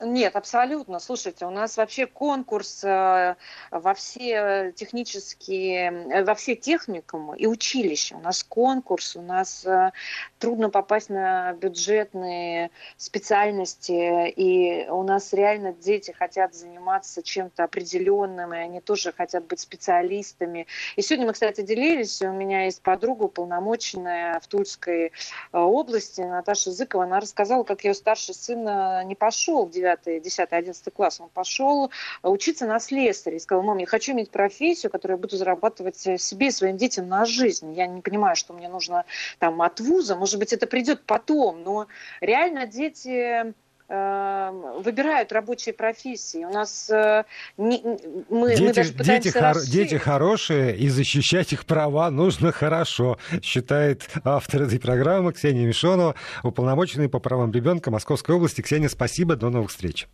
Нет, 0.00 0.34
абсолютно. 0.34 0.98
Слушайте, 0.98 1.44
у 1.44 1.50
нас 1.50 1.76
вообще 1.76 2.06
конкурс 2.06 2.82
э, 2.82 3.36
во 3.70 3.92
все 3.92 4.72
технические, 4.74 5.90
э, 6.10 6.24
во 6.24 6.34
все 6.34 6.56
техникумы 6.56 7.36
и 7.36 7.46
училища. 7.46 8.16
У 8.16 8.20
нас 8.20 8.42
конкурс, 8.42 9.14
у 9.16 9.20
нас 9.20 9.66
э, 9.66 9.92
трудно 10.38 10.70
попасть 10.70 11.10
на 11.10 11.52
бюджетные 11.52 12.70
специальности, 12.96 14.30
и 14.30 14.88
у 14.88 15.02
нас 15.02 15.34
реально 15.34 15.74
дети 15.74 16.12
хотят 16.12 16.54
заниматься 16.54 17.22
чем-то 17.22 17.64
определенным, 17.64 18.54
и 18.54 18.56
они 18.56 18.80
тоже 18.80 19.12
хотят 19.12 19.44
быть 19.44 19.60
специалистами. 19.60 20.66
И 20.96 21.02
сегодня 21.02 21.26
мы, 21.26 21.34
кстати, 21.34 21.60
делились, 21.60 22.22
у 22.22 22.32
меня 22.32 22.64
есть 22.64 22.80
подруга 22.80 23.24
уполномоченная 23.24 24.40
в 24.40 24.46
Тульской 24.46 25.12
области, 25.52 26.22
Наташа 26.22 26.70
Зыкова, 26.70 27.04
она 27.04 27.20
рассказала, 27.20 27.64
как 27.64 27.84
ее 27.84 27.92
старший 27.92 28.34
сын 28.34 28.64
не 29.06 29.14
пошел 29.14 29.66
в 29.66 29.70
9 29.70 29.89
9, 29.96 30.22
10, 30.22 30.52
11 30.52 30.94
класс, 30.94 31.20
он 31.20 31.28
пошел 31.28 31.90
учиться 32.22 32.66
на 32.66 32.78
слесаря 32.80 33.36
и 33.36 33.40
сказал, 33.40 33.62
мам, 33.62 33.78
я 33.78 33.86
хочу 33.86 34.12
иметь 34.12 34.30
профессию, 34.30 34.90
которую 34.90 35.16
я 35.16 35.20
буду 35.20 35.36
зарабатывать 35.36 35.96
себе 35.96 36.48
и 36.48 36.50
своим 36.50 36.76
детям 36.76 37.08
на 37.08 37.24
жизнь. 37.24 37.72
Я 37.72 37.86
не 37.86 38.00
понимаю, 38.02 38.36
что 38.36 38.52
мне 38.52 38.68
нужно 38.68 39.04
там 39.38 39.60
от 39.62 39.80
вуза, 39.80 40.16
может 40.16 40.38
быть, 40.38 40.52
это 40.52 40.66
придет 40.66 41.02
потом, 41.04 41.62
но 41.62 41.86
реально 42.20 42.66
дети 42.66 43.54
выбирают 43.90 45.32
рабочие 45.32 45.72
профессии. 45.72 46.44
У 46.44 46.52
нас 46.52 46.88
э, 46.90 47.24
не, 47.56 47.82
мы, 48.28 48.50
дети, 48.50 48.62
мы 48.62 48.72
даже 48.72 48.92
дети, 48.92 49.28
хор, 49.30 49.60
дети 49.60 49.96
хорошие, 49.96 50.76
и 50.76 50.88
защищать 50.88 51.52
их 51.52 51.66
права 51.66 52.10
нужно 52.10 52.52
хорошо, 52.52 53.18
считает 53.42 54.08
автор 54.22 54.62
этой 54.62 54.78
программы 54.78 55.32
Ксения 55.32 55.66
Мишонова, 55.66 56.14
уполномоченный 56.44 57.08
по 57.08 57.18
правам 57.18 57.50
ребенка 57.50 57.90
Московской 57.90 58.36
области. 58.36 58.60
Ксения, 58.60 58.88
спасибо, 58.88 59.34
до 59.34 59.50
новых 59.50 59.70
встреч. 59.70 60.06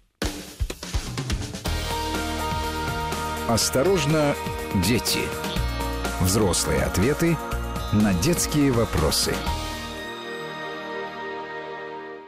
Осторожно, 3.48 4.34
Дети. 4.84 5.20
Взрослые 6.20 6.82
ответы 6.82 7.36
на 7.92 8.12
детские 8.14 8.72
вопросы. 8.72 9.32